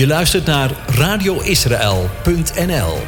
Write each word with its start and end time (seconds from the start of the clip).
Je 0.00 0.06
luistert 0.06 0.44
naar 0.44 0.70
radioisrael.nl. 0.86 2.98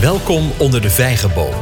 Welkom 0.00 0.50
onder 0.58 0.80
de 0.80 0.90
vijgenboom. 0.90 1.54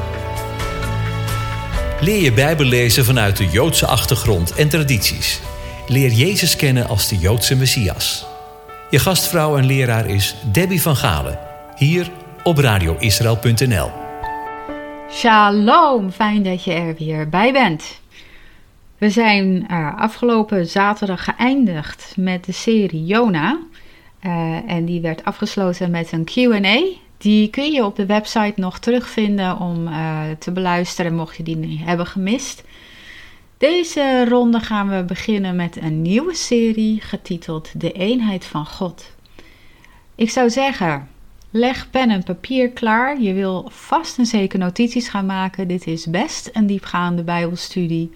Leer 2.01 2.23
je 2.23 2.33
Bijbel 2.33 2.67
lezen 2.67 3.05
vanuit 3.05 3.37
de 3.37 3.47
Joodse 3.47 3.87
achtergrond 3.87 4.55
en 4.55 4.69
tradities. 4.69 5.41
Leer 5.87 6.11
Jezus 6.11 6.57
kennen 6.57 6.89
als 6.89 7.09
de 7.09 7.19
Joodse 7.19 7.57
Messias. 7.57 8.27
Je 8.91 8.99
gastvrouw 8.99 9.57
en 9.57 9.67
leraar 9.67 10.07
is 10.07 10.35
Debbie 10.53 10.83
van 10.83 10.97
Galen, 10.97 11.39
hier 11.77 12.11
op 12.43 12.59
radioisrael.nl. 12.59 13.91
Shalom, 15.11 16.11
fijn 16.11 16.43
dat 16.43 16.65
je 16.65 16.73
er 16.73 16.95
weer 16.99 17.29
bij 17.29 17.53
bent. 17.53 18.02
We 19.03 19.11
zijn 19.11 19.67
uh, 19.71 19.97
afgelopen 19.97 20.67
zaterdag 20.67 21.25
geëindigd 21.25 22.15
met 22.17 22.45
de 22.45 22.53
serie 22.53 23.05
Jona. 23.05 23.59
Uh, 24.27 24.71
en 24.71 24.85
die 24.85 25.01
werd 25.01 25.25
afgesloten 25.25 25.91
met 25.91 26.13
een 26.13 26.25
QA. 26.25 26.83
Die 27.19 27.51
kun 27.51 27.73
je 27.73 27.85
op 27.85 27.97
de 27.97 28.07
website 28.07 28.53
nog 28.57 28.79
terugvinden 28.79 29.59
om 29.59 29.87
uh, 29.87 30.21
te 30.39 30.53
beluisteren, 30.53 31.15
mocht 31.15 31.37
je 31.37 31.43
die 31.43 31.81
hebben 31.85 32.07
gemist. 32.07 32.65
Deze 33.59 34.25
ronde 34.29 34.61
gaan 34.61 34.89
we 34.89 35.05
beginnen 35.05 35.57
met 35.57 35.77
een 35.77 36.03
nieuwe 36.03 36.35
serie 36.35 37.01
getiteld 37.01 37.81
De 37.81 37.93
Eenheid 37.93 38.45
van 38.45 38.67
God. 38.67 39.11
Ik 40.15 40.31
zou 40.31 40.51
zeggen, 40.51 41.09
leg 41.51 41.91
pen 41.91 42.11
en 42.11 42.23
papier 42.23 42.71
klaar. 42.71 43.21
Je 43.21 43.33
wil 43.33 43.69
vast 43.73 44.19
en 44.19 44.27
zeker 44.27 44.59
notities 44.59 45.09
gaan 45.09 45.27
maken. 45.27 45.69
Dit 45.69 45.87
is 45.87 46.07
best 46.07 46.51
een 46.53 46.67
diepgaande 46.67 47.23
Bijbelstudie. 47.23 48.11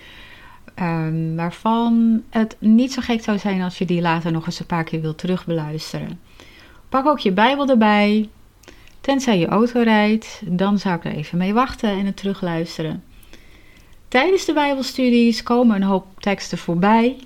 Um, 0.81 1.37
waarvan 1.37 2.23
het 2.31 2.57
niet 2.59 2.93
zo 2.93 3.01
gek 3.03 3.23
zou 3.23 3.39
zijn 3.39 3.63
als 3.63 3.79
je 3.79 3.85
die 3.85 4.01
later 4.01 4.33
nog 4.33 4.47
eens 4.47 4.61
een 4.61 4.67
paar 4.67 4.85
keer 4.85 5.01
wilt 5.01 5.19
terugbeluisteren. 5.19 6.21
Pak 6.89 7.07
ook 7.07 7.19
je 7.19 7.33
Bijbel 7.33 7.69
erbij. 7.69 8.29
Tenzij 9.01 9.39
je 9.39 9.47
auto 9.47 9.81
rijdt, 9.81 10.43
dan 10.45 10.79
zou 10.79 10.97
ik 10.97 11.05
er 11.05 11.13
even 11.13 11.39
mee 11.39 11.55
wachten 11.55 11.91
en 11.91 12.07
het 12.07 12.17
terugluisteren. 12.17 13.05
Tijdens 14.09 14.45
de 14.45 14.53
Bijbelstudies 14.53 15.43
komen 15.43 15.77
een 15.77 15.83
hoop 15.83 16.07
teksten 16.19 16.59
voorbij. 16.59 17.17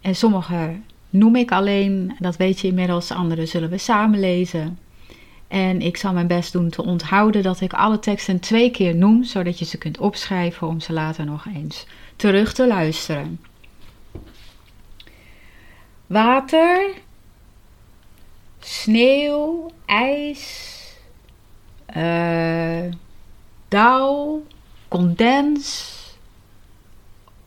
En 0.00 0.16
sommige 0.16 0.76
noem 1.10 1.36
ik 1.36 1.52
alleen, 1.52 2.16
dat 2.18 2.36
weet 2.36 2.60
je 2.60 2.68
inmiddels, 2.68 3.10
andere 3.10 3.46
zullen 3.46 3.70
we 3.70 3.78
samen 3.78 4.20
lezen. 4.20 4.78
En 5.48 5.80
ik 5.80 5.96
zal 5.96 6.12
mijn 6.12 6.26
best 6.26 6.52
doen 6.52 6.68
te 6.68 6.84
onthouden 6.84 7.42
dat 7.42 7.60
ik 7.60 7.72
alle 7.72 7.98
teksten 7.98 8.40
twee 8.40 8.70
keer 8.70 8.94
noem, 8.94 9.24
zodat 9.24 9.58
je 9.58 9.64
ze 9.64 9.78
kunt 9.78 9.98
opschrijven 9.98 10.66
om 10.66 10.80
ze 10.80 10.92
later 10.92 11.24
nog 11.24 11.46
eens 11.54 11.86
terug 12.16 12.52
te 12.52 12.66
luisteren. 12.66 13.40
Water, 16.06 16.90
sneeuw, 18.60 19.70
ijs, 19.86 20.74
uh, 21.96 22.92
dauw, 23.68 24.42
condens. 24.88 25.94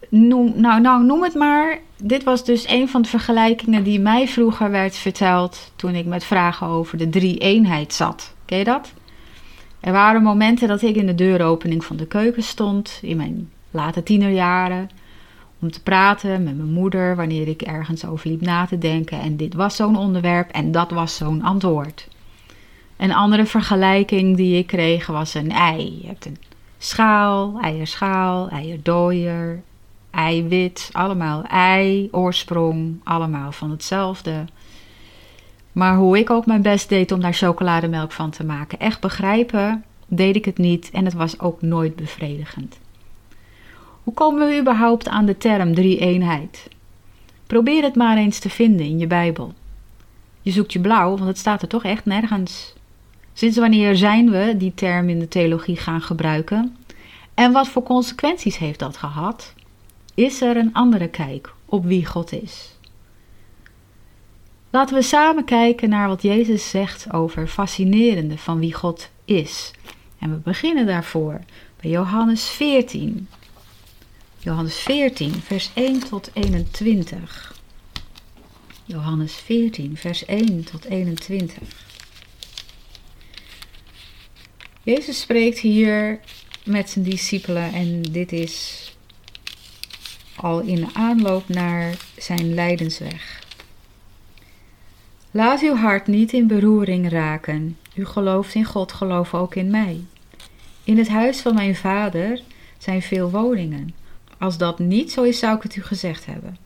Noem, 0.10 0.54
nou, 0.56 0.82
nou, 0.82 1.04
noem 1.04 1.24
het 1.24 1.34
maar. 1.34 1.80
Dit 1.98 2.24
was 2.24 2.46
dus 2.46 2.68
een 2.68 2.90
van 2.90 3.02
de 3.02 3.08
vergelijkingen 3.08 3.84
die 3.84 4.00
mij 4.00 4.28
vroeger 4.28 4.72
werd 4.72 4.96
verteld 4.96 5.72
toen 5.76 5.96
ik 5.96 6.06
met 6.06 6.24
vragen 6.24 6.68
over 6.68 6.98
de 6.98 7.10
drie-eenheid 7.10 7.94
zat. 7.94 8.34
Ken 8.46 8.58
je 8.58 8.64
dat? 8.64 8.94
Er 9.80 9.92
waren 9.92 10.24
momenten 10.24 10.68
dat 10.68 10.82
ik 10.82 10.96
in 10.96 11.06
de 11.06 11.16
deuropening 11.16 11.86
van 11.86 11.96
de 11.96 12.08
keuken 12.08 12.44
stond, 12.44 13.00
in 13.02 13.18
mijn 13.18 13.52
late 13.72 14.04
tienerjaren, 14.04 14.90
om 15.62 15.72
te 15.72 15.84
praten 15.84 16.44
met 16.44 16.58
mijn 16.58 16.72
moeder 16.72 17.16
wanneer 17.16 17.48
ik 17.48 17.62
ergens 17.62 18.06
over 18.06 18.30
liep 18.30 18.42
na 18.42 18.66
te 18.66 18.78
denken. 18.78 19.20
En 19.20 19.38
dit 19.38 19.54
was 19.54 19.76
zo'n 19.76 19.96
onderwerp 19.96 20.50
en 20.50 20.72
dat 20.72 20.92
was 20.92 21.16
zo'n 21.16 21.42
antwoord. 21.42 22.08
Een 22.98 23.14
andere 23.14 23.46
vergelijking 23.46 24.36
die 24.38 24.58
ik 24.58 24.68
kreeg 24.68 25.08
was 25.08 25.34
een 25.34 25.52
ei. 25.52 26.00
Je 26.02 26.08
hebt 26.08 26.26
een 26.26 26.38
schaal, 26.78 27.60
eierschaal, 27.62 28.50
eierdooier, 28.50 29.62
eiwit, 30.12 30.90
allemaal 30.92 31.44
ei, 31.44 32.08
oorsprong, 32.12 33.00
allemaal 33.04 33.52
van 33.52 33.72
hetzelfde. 33.72 34.46
Maar 35.72 35.96
hoe 35.96 36.18
ik 36.18 36.30
ook 36.30 36.46
mijn 36.46 36.62
best 36.62 36.90
deed 36.90 37.12
om 37.12 37.20
daar 37.20 37.34
chocolademelk 37.34 38.12
van 38.12 38.30
te 38.30 38.44
maken, 38.44 38.80
echt 38.80 39.02
begrijpen, 39.02 39.84
deed 40.08 40.36
ik 40.36 40.46
het 40.46 40.58
niet 40.58 40.90
en 40.92 41.06
het 41.06 41.14
was 41.14 41.40
ook 41.40 41.62
nooit 41.62 41.96
bevredigend. 41.96 42.80
Hoe 44.04 44.14
komen 44.14 44.48
we 44.48 44.60
überhaupt 44.60 45.08
aan 45.08 45.26
de 45.26 45.38
term 45.38 45.76
drie-eenheid? 45.76 46.68
Probeer 47.48 47.84
het 47.84 47.96
maar 47.96 48.18
eens 48.18 48.40
te 48.40 48.50
vinden 48.50 48.86
in 48.86 49.00
je 49.00 49.08
Bijbel. 49.08 49.54
Je 50.42 50.52
zoekt 50.52 50.74
je 50.74 50.80
blauw, 50.80 51.10
want 51.10 51.28
het 51.28 51.38
staat 51.38 51.62
er 51.62 51.68
toch 51.68 51.84
echt 51.84 52.06
nergens. 52.06 52.74
Sinds 53.34 53.58
wanneer 53.58 53.96
zijn 53.96 54.30
we 54.30 54.56
die 54.58 54.74
term 54.76 55.10
in 55.10 55.20
de 55.20 55.28
theologie 55.28 55.78
gaan 55.78 56.02
gebruiken? 56.02 56.76
En 57.34 57.52
wat 57.52 57.68
voor 57.68 57.84
consequenties 57.84 58.58
heeft 58.58 58.80
dat 58.80 58.98
gehad? 58.98 59.54
Is 60.14 60.42
er 60.42 60.58
een 60.58 60.74
andere 60.74 61.08
kijk 61.08 61.54
op 61.66 61.86
wie 61.86 62.06
God 62.06 62.32
is? 62.32 62.78
Laten 64.70 64.96
we 64.96 65.02
samen 65.02 65.46
kijken 65.46 65.90
naar 65.90 66.08
wat 66.08 66.22
Jezus 66.22 66.70
zegt 66.70 67.14
over 67.14 67.48
fascinerende 67.48 68.38
van 68.38 68.60
wie 68.60 68.74
God 68.74 69.10
is. 69.26 69.72
En 70.20 70.32
we 70.32 70.38
beginnen 70.38 70.86
daarvoor 70.86 71.40
bij 71.82 71.92
Johannes 71.92 72.50
14. 72.50 73.28
Johannes 74.42 74.76
14, 74.76 75.34
vers 75.34 75.72
1 75.74 76.00
tot 76.00 76.30
21. 76.34 77.56
Johannes 78.86 79.34
14, 79.34 79.98
vers 79.98 80.26
1 80.26 80.64
tot 80.64 80.86
21. 80.86 81.88
Jezus 84.84 85.20
spreekt 85.20 85.60
hier 85.60 86.20
met 86.66 86.90
zijn 86.90 87.06
discipelen 87.06 87.74
en 87.74 88.02
dit 88.02 88.32
is 88.32 88.86
al 90.36 90.60
in 90.60 90.90
aanloop 90.94 91.48
naar 91.48 91.98
zijn 92.18 92.54
lijdensweg. 92.54 93.44
Laat 95.32 95.62
uw 95.62 95.76
hart 95.76 96.08
niet 96.08 96.34
in 96.34 96.48
beroering 96.48 97.10
raken. 97.10 97.78
U 97.94 98.06
gelooft 98.06 98.54
in 98.54 98.66
God, 98.66 98.92
geloof 98.92 99.34
ook 99.34 99.56
in 99.56 99.70
mij. 99.70 100.02
In 100.84 100.98
het 100.98 101.08
huis 101.08 101.40
van 101.40 101.54
mijn 101.54 101.76
vader 101.76 102.42
zijn 102.78 103.02
veel 103.02 103.30
woningen. 103.30 103.99
Als 104.40 104.58
dat 104.58 104.80
niet 104.80 105.12
zo 105.12 105.24
is, 105.24 105.40
zou 105.40 105.56
ik 105.56 105.64
het 105.64 105.76
u 105.76 105.82
gezegd 105.82 106.26
hebben. 106.26 106.58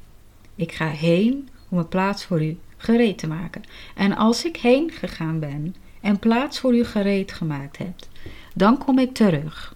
Ik 0.56 0.72
ga 0.72 0.88
heen 0.88 1.50
om 1.70 1.78
een 1.78 1.88
plaats 1.88 2.26
voor 2.26 2.44
u 2.44 2.58
gereed 2.78 3.18
te 3.18 3.28
maken. 3.28 3.62
En 3.96 4.16
als 4.16 4.46
ik 4.46 4.58
heen 4.58 4.92
gegaan 4.92 5.40
ben 5.40 5.76
en 6.02 6.20
plaats 6.20 6.60
voor 6.60 6.76
u 6.76 6.86
gereed 6.86 7.32
gemaakt 7.32 7.78
heb, 7.78 7.94
dan 8.54 8.78
kom 8.78 9.00
ik 9.00 9.14
terug 9.14 9.76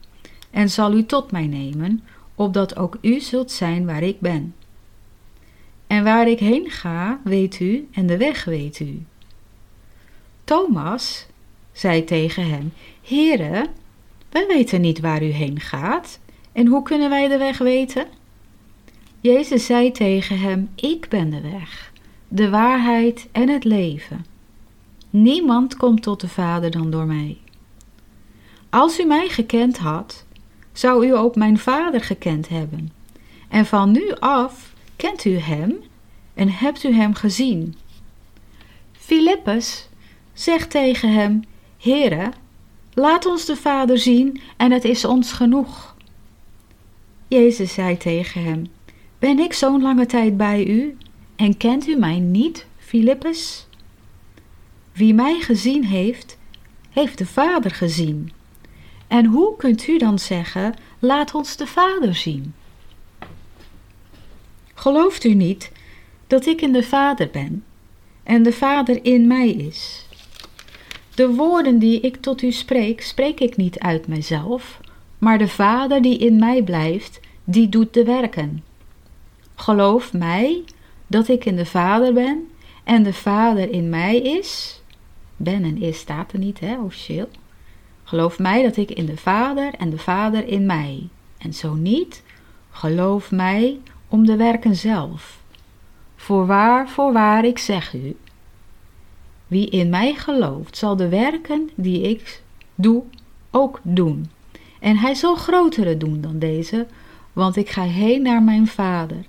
en 0.51 0.69
zal 0.69 0.93
u 0.93 1.05
tot 1.05 1.31
mij 1.31 1.47
nemen, 1.47 2.03
opdat 2.35 2.75
ook 2.77 2.97
u 3.01 3.19
zult 3.19 3.51
zijn 3.51 3.85
waar 3.85 4.03
ik 4.03 4.19
ben. 4.19 4.55
En 5.87 6.03
waar 6.03 6.27
ik 6.27 6.39
heen 6.39 6.69
ga, 6.69 7.19
weet 7.23 7.59
u, 7.59 7.87
en 7.91 8.07
de 8.07 8.17
weg 8.17 8.45
weet 8.45 8.79
u. 8.79 9.05
Thomas 10.43 11.25
zei 11.71 12.03
tegen 12.03 12.49
hem: 12.49 12.73
Heere, 13.01 13.67
wij 14.29 14.47
weten 14.47 14.81
niet 14.81 14.99
waar 14.99 15.23
u 15.23 15.29
heen 15.29 15.59
gaat, 15.59 16.19
en 16.57 16.67
hoe 16.67 16.83
kunnen 16.83 17.09
wij 17.09 17.27
de 17.27 17.37
weg 17.37 17.57
weten? 17.57 18.05
Jezus 19.19 19.65
zei 19.65 19.91
tegen 19.91 20.39
hem: 20.39 20.69
Ik 20.75 21.09
ben 21.09 21.29
de 21.29 21.41
weg, 21.41 21.91
de 22.27 22.49
waarheid 22.49 23.27
en 23.31 23.49
het 23.49 23.63
leven. 23.63 24.25
Niemand 25.09 25.75
komt 25.75 26.01
tot 26.01 26.21
de 26.21 26.27
Vader 26.27 26.71
dan 26.71 26.91
door 26.91 27.05
mij. 27.05 27.37
Als 28.69 28.99
u 28.99 29.03
mij 29.03 29.29
gekend 29.29 29.77
had, 29.77 30.25
zou 30.71 31.07
u 31.07 31.15
ook 31.15 31.35
mijn 31.35 31.57
vader 31.57 32.01
gekend 32.01 32.49
hebben. 32.49 32.91
En 33.49 33.65
van 33.65 33.91
nu 33.91 34.11
af 34.19 34.73
kent 34.95 35.25
u 35.25 35.37
hem 35.37 35.75
en 36.33 36.49
hebt 36.49 36.83
u 36.83 36.93
hem 36.93 37.13
gezien. 37.13 37.75
Filippus 38.91 39.89
zegt 40.33 40.69
tegen 40.69 41.13
hem: 41.13 41.41
Heere, 41.77 42.31
laat 42.93 43.25
ons 43.25 43.45
de 43.45 43.55
Vader 43.55 43.97
zien 43.97 44.41
en 44.57 44.71
het 44.71 44.83
is 44.83 45.05
ons 45.05 45.31
genoeg. 45.31 45.95
Jezus 47.27 47.73
zei 47.73 47.97
tegen 47.97 48.43
hem: 48.43 48.67
Ben 49.19 49.39
ik 49.39 49.53
zo'n 49.53 49.81
lange 49.81 50.05
tijd 50.05 50.37
bij 50.37 50.65
u 50.65 50.97
en 51.35 51.57
kent 51.57 51.87
u 51.87 51.95
mij 51.95 52.19
niet, 52.19 52.65
Filippus? 52.77 53.67
Wie 54.91 55.13
mij 55.13 55.39
gezien 55.39 55.83
heeft, 55.85 56.37
heeft 56.89 57.17
de 57.17 57.25
Vader 57.25 57.71
gezien. 57.71 58.31
En 59.07 59.25
hoe 59.25 59.55
kunt 59.55 59.87
u 59.87 59.97
dan 59.97 60.19
zeggen: 60.19 60.73
Laat 60.99 61.33
ons 61.33 61.55
de 61.55 61.67
Vader 61.67 62.15
zien? 62.15 62.53
Gelooft 64.73 65.23
u 65.23 65.33
niet 65.33 65.71
dat 66.27 66.45
ik 66.45 66.61
in 66.61 66.71
de 66.71 66.83
Vader 66.83 67.29
ben 67.31 67.63
en 68.23 68.43
de 68.43 68.53
Vader 68.53 69.05
in 69.05 69.27
mij 69.27 69.49
is? 69.49 70.05
De 71.15 71.29
woorden 71.29 71.79
die 71.79 71.99
ik 71.99 72.15
tot 72.15 72.41
u 72.41 72.51
spreek, 72.51 73.01
spreek 73.01 73.39
ik 73.39 73.57
niet 73.57 73.79
uit 73.79 74.07
mijzelf, 74.07 74.79
maar 75.17 75.37
de 75.37 75.47
Vader 75.47 76.01
die 76.01 76.17
in 76.17 76.39
mij 76.39 76.63
blijft, 76.63 77.19
die 77.43 77.69
doet 77.69 77.93
de 77.93 78.03
werken. 78.03 78.63
Geloof 79.55 80.13
mij 80.13 80.63
dat 81.07 81.27
ik 81.27 81.45
in 81.45 81.55
de 81.55 81.65
Vader 81.65 82.13
ben 82.13 82.47
en 82.83 83.03
de 83.03 83.13
Vader 83.13 83.71
in 83.71 83.89
mij 83.89 84.17
is. 84.17 84.81
Ben 85.35 85.63
en 85.63 85.81
is 85.81 85.99
staat 85.99 86.31
er 86.31 86.39
niet, 86.39 86.59
hè, 86.59 86.77
officieel. 86.77 87.29
Geloof 88.03 88.39
mij 88.39 88.63
dat 88.63 88.77
ik 88.77 88.91
in 88.91 89.05
de 89.05 89.17
Vader 89.17 89.73
en 89.73 89.89
de 89.89 89.97
Vader 89.97 90.47
in 90.47 90.65
mij. 90.65 91.07
En 91.37 91.53
zo 91.53 91.73
niet, 91.73 92.23
geloof 92.69 93.31
mij 93.31 93.79
om 94.07 94.25
de 94.25 94.35
werken 94.35 94.75
zelf. 94.75 95.43
Voorwaar, 96.15 96.89
voorwaar, 96.89 97.45
ik 97.45 97.57
zeg 97.57 97.93
u. 97.93 98.15
Wie 99.47 99.69
in 99.69 99.89
mij 99.89 100.15
gelooft, 100.15 100.77
zal 100.77 100.95
de 100.95 101.09
werken 101.09 101.69
die 101.75 102.01
ik 102.01 102.41
doe 102.75 103.03
ook 103.51 103.79
doen. 103.83 104.29
En 104.79 104.97
hij 104.97 105.13
zal 105.13 105.35
grotere 105.35 105.97
doen 105.97 106.21
dan 106.21 106.39
deze, 106.39 106.87
want 107.33 107.55
ik 107.55 107.69
ga 107.69 107.83
heen 107.83 108.21
naar 108.21 108.43
mijn 108.43 108.67
Vader. 108.67 109.25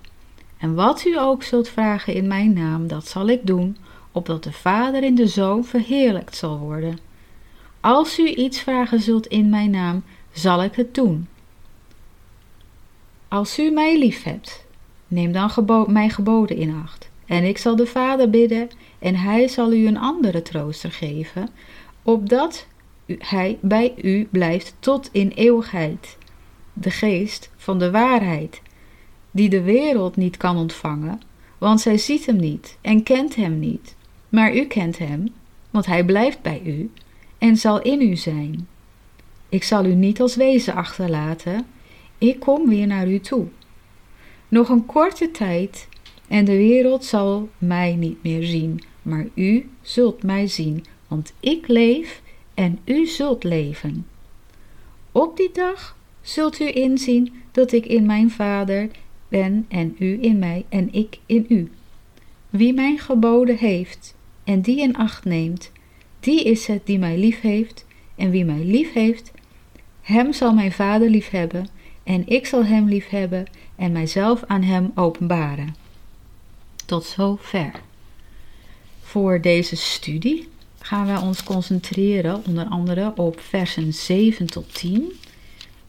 En 0.58 0.74
wat 0.74 1.04
u 1.04 1.18
ook 1.18 1.42
zult 1.42 1.68
vragen 1.68 2.14
in 2.14 2.26
mijn 2.26 2.52
naam, 2.52 2.86
dat 2.86 3.08
zal 3.08 3.28
ik 3.28 3.46
doen, 3.46 3.76
opdat 4.12 4.44
de 4.44 4.52
Vader 4.52 5.02
in 5.02 5.14
de 5.14 5.26
Zoon 5.26 5.64
verheerlijkt 5.64 6.36
zal 6.36 6.58
worden. 6.58 6.98
Als 7.80 8.18
u 8.18 8.26
iets 8.26 8.60
vragen 8.60 9.00
zult 9.00 9.26
in 9.26 9.48
mijn 9.48 9.70
naam, 9.70 10.02
zal 10.32 10.62
ik 10.62 10.74
het 10.74 10.94
doen. 10.94 11.28
Als 13.28 13.58
u 13.58 13.70
mij 13.70 13.98
lief 13.98 14.22
hebt, 14.22 14.64
neem 15.08 15.32
dan 15.32 15.50
mijn 15.88 16.10
geboden 16.10 16.56
in 16.56 16.82
acht. 16.84 17.10
En 17.26 17.44
ik 17.44 17.58
zal 17.58 17.76
de 17.76 17.86
Vader 17.86 18.30
bidden, 18.30 18.68
en 18.98 19.16
hij 19.16 19.48
zal 19.48 19.72
u 19.72 19.86
een 19.86 19.98
andere 19.98 20.42
trooster 20.42 20.92
geven, 20.92 21.48
opdat 22.02 22.66
hij 23.18 23.58
bij 23.60 23.94
u 24.02 24.28
blijft 24.30 24.74
tot 24.78 25.08
in 25.12 25.28
eeuwigheid. 25.28 26.16
De 26.72 26.90
geest 26.90 27.50
van 27.56 27.78
de 27.78 27.90
waarheid, 27.90 28.62
die 29.30 29.48
de 29.48 29.62
wereld 29.62 30.16
niet 30.16 30.36
kan 30.36 30.56
ontvangen, 30.56 31.20
want 31.58 31.80
zij 31.80 31.98
ziet 31.98 32.26
hem 32.26 32.36
niet 32.36 32.78
en 32.80 33.02
kent 33.02 33.34
hem 33.34 33.58
niet. 33.58 33.96
Maar 34.28 34.56
u 34.56 34.64
kent 34.64 34.98
hem, 34.98 35.34
want 35.70 35.86
hij 35.86 36.04
blijft 36.04 36.42
bij 36.42 36.62
u 36.64 36.90
en 37.38 37.56
zal 37.56 37.82
in 37.82 38.00
u 38.00 38.16
zijn. 38.16 38.68
Ik 39.48 39.64
zal 39.64 39.84
u 39.84 39.94
niet 39.94 40.20
als 40.20 40.36
wezen 40.36 40.74
achterlaten, 40.74 41.66
ik 42.18 42.40
kom 42.40 42.68
weer 42.68 42.86
naar 42.86 43.08
u 43.08 43.20
toe. 43.20 43.46
Nog 44.48 44.68
een 44.68 44.86
korte 44.86 45.30
tijd 45.30 45.88
en 46.28 46.44
de 46.44 46.56
wereld 46.56 47.04
zal 47.04 47.48
mij 47.58 47.94
niet 47.94 48.22
meer 48.22 48.44
zien, 48.44 48.82
maar 49.02 49.26
u 49.34 49.68
zult 49.82 50.22
mij 50.22 50.46
zien, 50.46 50.84
want 51.08 51.32
ik 51.40 51.68
leef 51.68 52.22
en 52.58 52.78
u 52.84 53.06
zult 53.06 53.44
leven. 53.44 54.06
Op 55.12 55.36
die 55.36 55.50
dag 55.52 55.96
zult 56.20 56.60
u 56.60 56.74
inzien 56.74 57.32
dat 57.52 57.72
ik 57.72 57.86
in 57.86 58.06
mijn 58.06 58.30
Vader 58.30 58.88
ben 59.28 59.66
en 59.68 59.96
u 59.98 60.18
in 60.22 60.38
mij 60.38 60.64
en 60.68 60.92
ik 60.92 61.18
in 61.26 61.46
u. 61.48 61.70
Wie 62.50 62.72
mijn 62.72 62.98
geboden 62.98 63.56
heeft 63.56 64.14
en 64.44 64.60
die 64.60 64.80
in 64.80 64.96
acht 64.96 65.24
neemt, 65.24 65.72
die 66.20 66.44
is 66.44 66.66
het 66.66 66.86
die 66.86 66.98
mij 66.98 67.18
lief 67.18 67.40
heeft, 67.40 67.86
en 68.14 68.30
wie 68.30 68.44
mij 68.44 68.64
lief 68.64 68.92
heeft, 68.92 69.32
hem 70.00 70.32
zal 70.32 70.54
mijn 70.54 70.72
Vader 70.72 71.10
lief 71.10 71.30
hebben, 71.30 71.68
en 72.02 72.26
ik 72.26 72.46
zal 72.46 72.64
hem 72.64 72.88
lief 72.88 73.08
hebben 73.08 73.46
en 73.76 73.92
mijzelf 73.92 74.44
aan 74.46 74.62
hem 74.62 74.92
openbaren. 74.94 75.76
Tot 76.86 77.04
zover. 77.04 77.72
Voor 79.00 79.40
deze 79.40 79.76
studie 79.76 80.48
gaan 80.88 81.06
we 81.06 81.20
ons 81.20 81.42
concentreren 81.42 82.42
onder 82.46 82.66
andere 82.66 83.12
op 83.16 83.40
versen 83.40 83.94
7 83.94 84.46
tot 84.46 84.74
10 84.74 85.12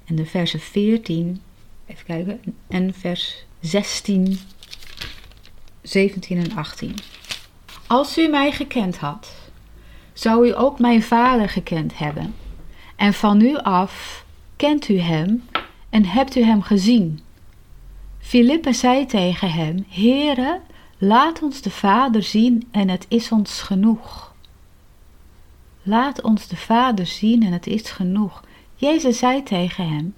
en 0.05 0.15
de 0.15 0.25
versen 0.25 0.59
14, 0.59 1.41
even 1.85 2.05
kijken, 2.05 2.41
en 2.67 2.93
vers 2.93 3.45
16, 3.59 4.39
17 5.81 6.37
en 6.37 6.55
18. 6.55 6.95
Als 7.87 8.17
u 8.17 8.27
mij 8.27 8.51
gekend 8.51 8.97
had, 8.97 9.35
zou 10.13 10.47
u 10.47 10.57
ook 10.57 10.79
mijn 10.79 11.03
vader 11.03 11.49
gekend 11.49 11.97
hebben. 11.97 12.35
En 12.95 13.13
van 13.13 13.37
nu 13.37 13.57
af 13.57 14.25
kent 14.55 14.89
u 14.89 14.99
hem 14.99 15.43
en 15.89 16.05
hebt 16.05 16.35
u 16.35 16.43
hem 16.43 16.61
gezien. 16.61 17.19
Filippe 18.19 18.73
zei 18.73 19.05
tegen 19.05 19.51
hem: 19.51 19.85
Heere, 19.89 20.59
laat 20.97 21.41
ons 21.41 21.61
de 21.61 21.71
Vader 21.71 22.23
zien 22.23 22.67
en 22.71 22.89
het 22.89 23.05
is 23.09 23.31
ons 23.31 23.61
genoeg. 23.61 24.28
Laat 25.89 26.21
ons 26.21 26.47
de 26.47 26.55
Vader 26.55 27.05
zien 27.05 27.43
en 27.43 27.51
het 27.51 27.67
is 27.67 27.89
genoeg. 27.89 28.43
Jezus 28.75 29.17
zei 29.17 29.43
tegen 29.43 29.89
hem: 29.89 30.13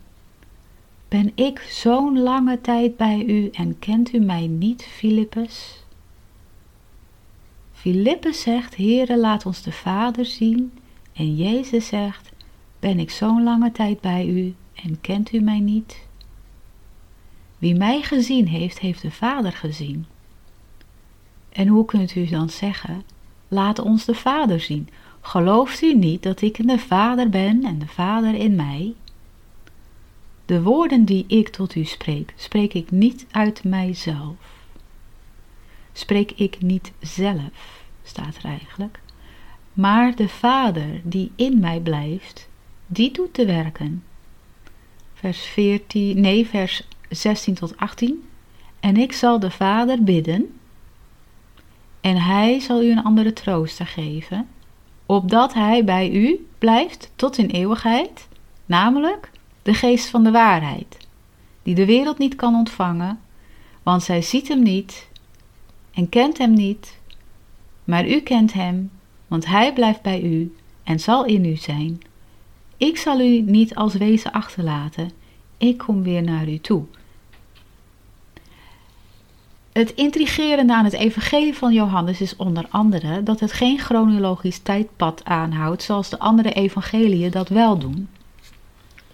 Ben 1.08 1.32
ik 1.36 1.60
zo'n 1.60 2.20
lange 2.20 2.62
tijd 2.62 2.98
bij 2.98 3.24
u 3.26 3.50
en 3.50 3.80
kent 3.80 4.14
u 4.14 4.20
mij 4.20 4.48
niet, 4.48 4.84
Filippus? 4.84 5.84
Filippus 7.72 8.42
zegt, 8.42 8.76
Heere, 8.76 9.18
laat 9.18 9.46
ons 9.46 9.62
de 9.62 9.72
Vader 9.72 10.26
zien. 10.26 10.72
En 11.14 11.36
Jezus 11.36 11.88
zegt, 11.88 12.32
ben 12.80 13.00
ik 13.00 13.12
zo'n 13.12 13.44
lange 13.44 13.72
tijd 13.72 14.02
bij 14.02 14.28
u 14.28 14.56
en 14.74 15.02
kent 15.02 15.34
u 15.34 15.40
mij 15.40 15.60
niet? 15.60 16.08
Wie 17.58 17.76
mij 17.76 18.02
gezien 18.02 18.48
heeft, 18.48 18.80
heeft 18.80 19.02
de 19.02 19.12
Vader 19.12 19.52
gezien. 19.52 20.06
En 21.50 21.68
hoe 21.68 21.86
kunt 21.86 22.16
u 22.16 22.26
dan 22.26 22.50
zeggen, 22.50 23.04
laat 23.48 23.80
ons 23.80 24.06
de 24.06 24.16
Vader 24.16 24.60
zien? 24.60 24.90
Gelooft 25.22 25.82
u 25.82 25.96
niet 25.96 26.24
dat 26.24 26.42
ik 26.42 26.58
in 26.58 26.68
de 26.68 26.80
Vader 26.80 27.30
ben 27.30 27.64
en 27.64 27.80
de 27.80 27.88
Vader 27.88 28.34
in 28.34 28.56
mij? 28.56 28.94
De 30.46 30.62
woorden 30.62 31.06
die 31.06 31.26
ik 31.28 31.50
tot 31.50 31.76
u 31.76 31.84
spreek, 31.84 32.34
spreek 32.36 32.74
ik 32.74 32.92
niet 32.92 33.26
uit 33.32 33.64
mijzelf 33.64 34.60
spreek 35.94 36.32
ik 36.32 36.62
niet 36.62 36.92
zelf, 37.00 37.84
staat 38.04 38.36
er 38.36 38.46
eigenlijk, 38.46 39.00
maar 39.74 40.16
de 40.16 40.30
Vader 40.30 41.02
die 41.04 41.32
in 41.36 41.60
mij 41.60 41.80
blijft, 41.80 42.50
die 42.88 43.12
doet 43.12 43.36
de 43.36 43.46
werken. 43.46 44.04
Vers 45.14 45.42
14, 45.42 46.22
nee, 46.22 46.48
vers 46.48 46.88
16 47.10 47.54
tot 47.54 47.78
18. 47.78 48.24
En 48.80 48.98
ik 48.98 49.14
zal 49.14 49.40
de 49.40 49.52
Vader 49.52 50.04
bidden, 50.04 50.60
en 52.02 52.18
hij 52.18 52.60
zal 52.60 52.84
u 52.84 52.92
een 52.92 53.04
andere 53.04 53.34
trooster 53.34 53.88
geven, 53.88 54.48
opdat 55.12 55.54
hij 55.54 55.84
bij 55.84 56.12
u 56.12 56.48
blijft 56.58 57.12
tot 57.16 57.38
in 57.38 57.50
eeuwigheid, 57.50 58.28
namelijk 58.66 59.32
de 59.62 59.74
geest 59.74 60.10
van 60.10 60.24
de 60.24 60.32
waarheid, 60.32 60.98
die 61.64 61.76
de 61.76 61.86
wereld 61.86 62.18
niet 62.18 62.36
kan 62.36 62.56
ontvangen, 62.56 63.20
want 63.84 64.04
zij 64.04 64.22
ziet 64.22 64.48
hem 64.48 64.64
niet 64.64 65.08
en 65.94 66.10
kent 66.10 66.38
hem 66.38 66.54
niet, 66.54 66.98
maar 67.84 68.08
u 68.08 68.20
kent 68.20 68.54
hem, 68.54 68.92
want 69.28 69.46
hij 69.46 69.74
blijft 69.74 70.02
bij 70.02 70.22
u 70.22 70.56
en 70.84 71.00
zal 71.00 71.26
in 71.26 71.46
u 71.46 71.56
zijn. 71.56 72.02
Ik 72.78 72.98
zal 72.98 73.20
u 73.20 73.42
niet 73.42 73.76
als 73.76 73.94
wezen 73.94 74.32
achterlaten, 74.32 75.12
ik 75.58 75.78
kom 75.78 76.04
weer 76.04 76.24
naar 76.24 76.50
u 76.50 76.60
toe. 76.60 76.84
Het 79.72 79.94
intrigerende 79.94 80.74
aan 80.74 80.84
het 80.84 80.94
evangelie 80.94 81.56
van 81.56 81.74
Johannes 81.74 82.22
is 82.22 82.36
onder 82.36 82.66
andere 82.70 83.24
dat 83.24 83.40
het 83.40 83.52
geen 83.52 83.80
chronologisch 83.80 84.60
tijdpad 84.60 85.26
aanhoudt 85.26 85.84
zoals 85.84 86.10
de 86.10 86.20
andere 86.20 86.54
evangeliën 86.54 87.32
dat 87.32 87.50
wel 87.50 87.78
doen. 87.78 88.10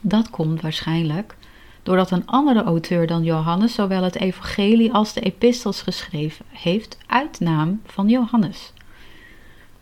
Dat 0.02 0.30
komt 0.30 0.62
waarschijnlijk 0.62 1.36
doordat 1.84 2.12
een 2.12 2.28
andere 2.28 2.64
auteur 2.64 3.08
dan 3.08 3.24
Johannes 3.24 3.74
zowel 3.74 4.04
het 4.04 4.16
evangelie 4.16 4.94
als 4.94 5.14
de 5.14 5.22
epistels 5.22 5.82
geschreven 5.82 6.46
heeft 6.50 6.98
uit 7.08 7.40
naam 7.40 7.82
van 7.86 8.10
Johannes. 8.10 8.74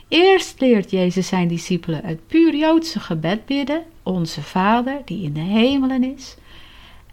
Eerst 0.07 0.59
leert 0.59 0.91
Jezus 0.91 1.27
zijn 1.27 1.47
discipelen 1.47 2.05
het 2.05 2.27
puur 2.27 2.55
Joodse 2.55 2.99
gebed 2.99 3.45
bidden, 3.45 3.83
onze 4.03 4.41
Vader 4.41 5.01
die 5.05 5.23
in 5.23 5.33
de 5.33 5.39
hemelen 5.39 6.03
is. 6.03 6.35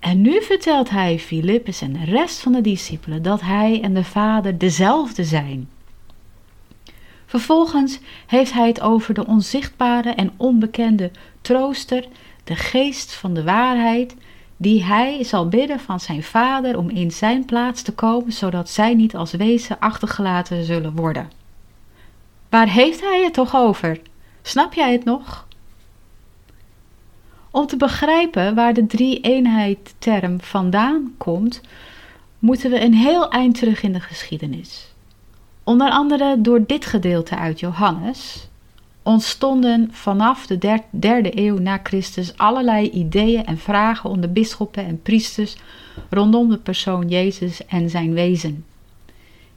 En 0.01 0.21
nu 0.21 0.43
vertelt 0.43 0.91
hij 0.91 1.19
Filippus 1.19 1.81
en 1.81 1.93
de 1.93 2.05
rest 2.05 2.41
van 2.41 2.53
de 2.53 2.61
discipelen 2.61 3.23
dat 3.23 3.41
hij 3.41 3.81
en 3.83 3.95
de 3.95 4.05
Vader 4.05 4.59
dezelfde 4.59 5.25
zijn. 5.25 5.69
Vervolgens 7.27 7.99
heeft 8.27 8.53
hij 8.53 8.67
het 8.67 8.81
over 8.81 9.15
de 9.15 9.27
onzichtbare 9.27 10.11
en 10.11 10.33
onbekende 10.37 11.11
trooster, 11.41 12.07
de 12.45 12.57
geest 12.57 13.15
van 13.15 13.35
de 13.35 13.43
waarheid, 13.43 14.17
die 14.57 14.85
hij 14.85 15.25
zal 15.25 15.49
bidden 15.49 15.81
van 15.81 16.01
zijn 16.01 16.23
Vader 16.23 16.79
om 16.79 16.89
in 16.89 17.11
zijn 17.11 17.45
plaats 17.45 17.83
te 17.83 17.93
komen, 17.93 18.33
zodat 18.33 18.71
zij 18.71 18.95
niet 18.95 19.17
als 19.17 19.33
wezen 19.33 19.79
achtergelaten 19.79 20.65
zullen 20.65 20.97
worden. 20.97 21.31
Waar 22.49 22.69
heeft 22.69 23.01
hij 23.01 23.23
het 23.25 23.35
toch 23.35 23.57
over? 23.57 24.01
Snap 24.43 24.75
jij 24.75 24.93
het 24.93 25.05
nog? 25.05 25.47
Om 27.51 27.67
te 27.67 27.77
begrijpen 27.77 28.55
waar 28.55 28.75
de 28.75 28.87
drie-eenheid-term 28.87 30.41
vandaan 30.41 31.15
komt, 31.19 31.61
moeten 32.39 32.71
we 32.71 32.81
een 32.81 32.95
heel 32.95 33.31
eind 33.31 33.59
terug 33.59 33.83
in 33.83 33.93
de 33.93 34.01
geschiedenis. 34.01 34.95
Onder 35.65 35.91
andere 35.91 36.41
door 36.41 36.67
dit 36.67 36.87
gedeelte 36.87 37.37
uit 37.37 37.61
Johannes 37.61 38.49
ontstonden 39.03 39.89
vanaf 39.93 40.47
de 40.47 40.81
derde 40.91 41.39
eeuw 41.39 41.59
na 41.59 41.81
Christus 41.83 42.37
allerlei 42.37 42.91
ideeën 42.91 43.47
en 43.47 43.59
vragen 43.59 44.11
onder 44.11 44.33
bisschoppen 44.33 44.85
en 44.85 45.03
priesters 45.03 45.57
rondom 46.11 46.51
de 46.51 46.59
persoon 46.59 47.09
Jezus 47.09 47.67
en 47.67 47.91
zijn 47.91 48.13
wezen. 48.13 48.65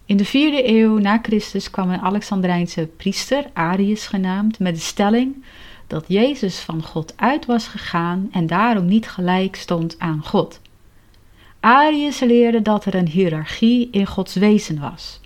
In 0.06 0.18
de 0.18 0.26
vierde 0.26 0.70
eeuw 0.70 0.98
na 0.98 1.20
Christus 1.22 1.70
kwam 1.70 1.90
een 1.90 2.02
Alexandrijnse 2.02 2.90
priester, 2.98 3.46
Arius 3.54 4.08
genaamd, 4.08 4.60
met 4.60 4.76
de 4.76 4.82
stelling 4.82 5.44
dat 5.94 6.06
Jezus 6.08 6.60
van 6.60 6.84
God 6.84 7.14
uit 7.16 7.46
was 7.46 7.68
gegaan 7.68 8.30
en 8.32 8.48
daarom 8.48 8.86
niet 8.86 9.08
gelijk 9.08 9.56
stond 9.56 9.96
aan 10.00 10.24
God. 10.24 10.60
Arius 11.60 12.20
leerde 12.20 12.62
dat 12.62 12.86
er 12.86 12.96
een 12.96 13.08
hiërarchie 13.08 13.90
in 13.92 14.06
Gods 14.06 14.34
wezen 14.36 14.80
was. 14.80 15.20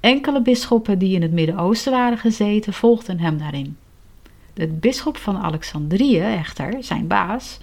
Enkele 0.00 0.42
bisschoppen 0.42 0.98
die 0.98 1.14
in 1.14 1.22
het 1.22 1.32
Midden-Oosten 1.32 1.92
waren 1.92 2.18
gezeten, 2.18 2.72
volgden 2.72 3.18
hem 3.18 3.38
daarin. 3.38 3.76
De 4.54 4.66
bisschop 4.66 5.16
van 5.16 5.36
Alexandrië, 5.36 6.20
echter, 6.20 6.84
zijn 6.84 7.06
baas, 7.06 7.58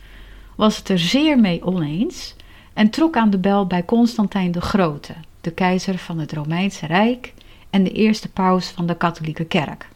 was 0.56 0.78
het 0.78 0.90
er 0.90 1.00
zeer 1.00 1.40
mee 1.40 1.66
oneens 1.66 2.36
en 2.74 2.90
trok 2.90 3.16
aan 3.16 3.30
de 3.30 3.40
bel 3.40 3.68
bij 3.68 3.86
Constantijn 3.86 4.52
de 4.52 4.62
Grote, 4.62 5.14
de 5.42 5.52
keizer 5.52 5.98
van 5.98 6.20
het 6.20 6.34
Romeinse 6.34 6.86
Rijk 6.86 7.34
en 7.70 7.84
de 7.84 7.92
eerste 7.92 8.30
paus 8.30 8.68
van 8.68 8.86
de 8.86 8.96
katholieke 8.98 9.46
kerk. 9.46 9.88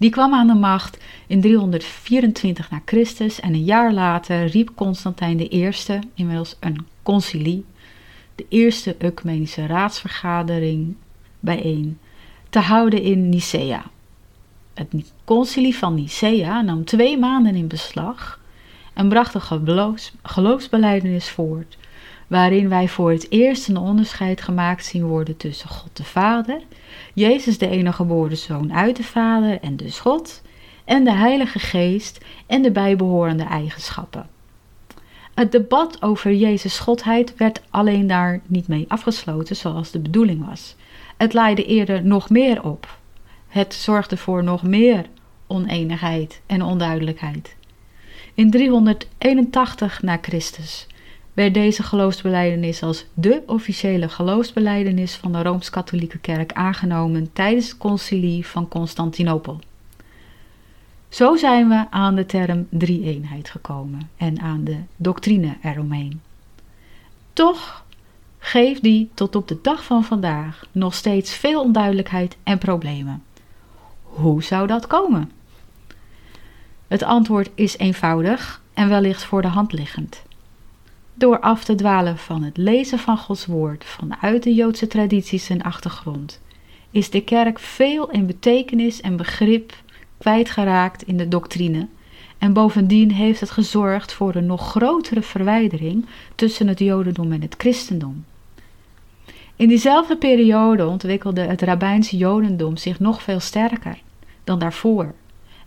Die 0.00 0.10
kwam 0.10 0.34
aan 0.34 0.46
de 0.46 0.54
macht 0.54 0.98
in 1.26 1.40
324 1.40 2.70
na 2.70 2.82
Christus 2.84 3.40
en 3.40 3.54
een 3.54 3.64
jaar 3.64 3.92
later 3.92 4.46
riep 4.46 4.70
Constantijn 4.74 5.40
I, 5.40 5.70
inmiddels 6.14 6.56
een 6.60 6.86
concilie, 7.02 7.64
de 8.34 8.46
eerste 8.48 8.96
ecumenische 8.98 9.66
raadsvergadering 9.66 10.94
bijeen, 11.40 11.98
te 12.50 12.58
houden 12.58 13.02
in 13.02 13.28
Nicea. 13.28 13.84
Het 14.74 15.12
concilie 15.24 15.76
van 15.76 15.94
Nicea 15.94 16.60
nam 16.60 16.84
twee 16.84 17.18
maanden 17.18 17.54
in 17.54 17.68
beslag 17.68 18.40
en 18.94 19.08
bracht 19.08 19.34
een 19.34 19.40
geloofs, 19.40 20.12
geloofsbeleidenis 20.22 21.28
voort 21.28 21.78
waarin 22.26 22.68
wij 22.68 22.88
voor 22.88 23.10
het 23.10 23.30
eerst 23.30 23.68
een 23.68 23.76
onderscheid 23.76 24.40
gemaakt 24.40 24.84
zien 24.84 25.04
worden 25.04 25.36
tussen 25.36 25.68
God 25.68 25.96
de 25.96 26.04
Vader, 26.04 26.60
Jezus 27.14 27.58
de 27.58 27.68
enige 27.68 27.96
geboren 27.96 28.36
Zoon 28.36 28.72
uit 28.74 28.96
de 28.96 29.02
Vader 29.02 29.60
en 29.60 29.76
dus 29.76 29.98
God, 29.98 30.42
en 30.84 31.04
de 31.04 31.12
Heilige 31.12 31.58
Geest 31.58 32.24
en 32.46 32.62
de 32.62 32.70
bijbehorende 32.70 33.44
eigenschappen. 33.44 34.28
Het 35.34 35.52
debat 35.52 36.02
over 36.02 36.34
Jezus' 36.34 36.78
Godheid 36.78 37.36
werd 37.36 37.62
alleen 37.70 38.06
daar 38.06 38.40
niet 38.46 38.68
mee 38.68 38.84
afgesloten 38.88 39.56
zoals 39.56 39.90
de 39.90 39.98
bedoeling 39.98 40.46
was. 40.46 40.76
Het 41.16 41.32
leidde 41.32 41.64
eerder 41.64 42.04
nog 42.04 42.30
meer 42.30 42.62
op. 42.62 42.98
Het 43.48 43.74
zorgde 43.74 44.16
voor 44.16 44.44
nog 44.44 44.62
meer 44.62 45.06
oneenigheid 45.46 46.40
en 46.46 46.62
onduidelijkheid. 46.62 47.56
In 48.34 48.50
381 48.50 50.02
na 50.02 50.18
Christus 50.20 50.86
werd 51.32 51.54
deze 51.54 51.82
geloofsbeleidenis 51.82 52.82
als 52.82 53.06
de 53.14 53.42
officiële 53.46 54.08
geloofsbeleidenis 54.08 55.14
van 55.14 55.32
de 55.32 55.42
Rooms-Katholieke 55.42 56.18
Kerk 56.18 56.52
aangenomen 56.52 57.32
tijdens 57.32 57.68
het 57.68 57.78
concilie 57.78 58.46
van 58.46 58.68
Constantinopel. 58.68 59.58
Zo 61.08 61.36
zijn 61.36 61.68
we 61.68 61.86
aan 61.90 62.14
de 62.14 62.26
term 62.26 62.66
drie-eenheid 62.70 63.50
gekomen 63.50 64.10
en 64.16 64.40
aan 64.40 64.64
de 64.64 64.76
doctrine 64.96 65.56
eromheen. 65.62 66.20
Toch 67.32 67.84
geeft 68.38 68.82
die 68.82 69.10
tot 69.14 69.36
op 69.36 69.48
de 69.48 69.58
dag 69.62 69.84
van 69.84 70.04
vandaag 70.04 70.66
nog 70.72 70.94
steeds 70.94 71.34
veel 71.34 71.62
onduidelijkheid 71.62 72.36
en 72.42 72.58
problemen. 72.58 73.22
Hoe 74.02 74.42
zou 74.42 74.66
dat 74.66 74.86
komen? 74.86 75.30
Het 76.88 77.02
antwoord 77.02 77.50
is 77.54 77.78
eenvoudig 77.78 78.62
en 78.74 78.88
wellicht 78.88 79.24
voor 79.24 79.42
de 79.42 79.48
hand 79.48 79.72
liggend 79.72 80.22
door 81.20 81.40
af 81.40 81.64
te 81.64 81.74
dwalen 81.74 82.18
van 82.18 82.42
het 82.42 82.56
lezen 82.56 82.98
van 82.98 83.18
Gods 83.18 83.46
woord 83.46 83.84
vanuit 83.84 84.42
de 84.42 84.54
Joodse 84.54 84.86
tradities 84.86 85.48
en 85.48 85.62
achtergrond, 85.62 86.40
is 86.90 87.10
de 87.10 87.24
kerk 87.24 87.58
veel 87.58 88.10
in 88.10 88.26
betekenis 88.26 89.00
en 89.00 89.16
begrip 89.16 89.74
kwijtgeraakt 90.18 91.02
in 91.02 91.16
de 91.16 91.28
doctrine 91.28 91.86
en 92.38 92.52
bovendien 92.52 93.12
heeft 93.12 93.40
het 93.40 93.50
gezorgd 93.50 94.12
voor 94.12 94.34
een 94.34 94.46
nog 94.46 94.70
grotere 94.70 95.22
verwijdering 95.22 96.06
tussen 96.34 96.68
het 96.68 96.78
Jodendom 96.78 97.32
en 97.32 97.42
het 97.42 97.54
Christendom. 97.58 98.24
In 99.56 99.68
diezelfde 99.68 100.16
periode 100.16 100.86
ontwikkelde 100.86 101.40
het 101.40 101.62
Rabbijnse 101.62 102.16
Jodendom 102.16 102.76
zich 102.76 103.00
nog 103.00 103.22
veel 103.22 103.40
sterker 103.40 103.98
dan 104.44 104.58
daarvoor 104.58 105.14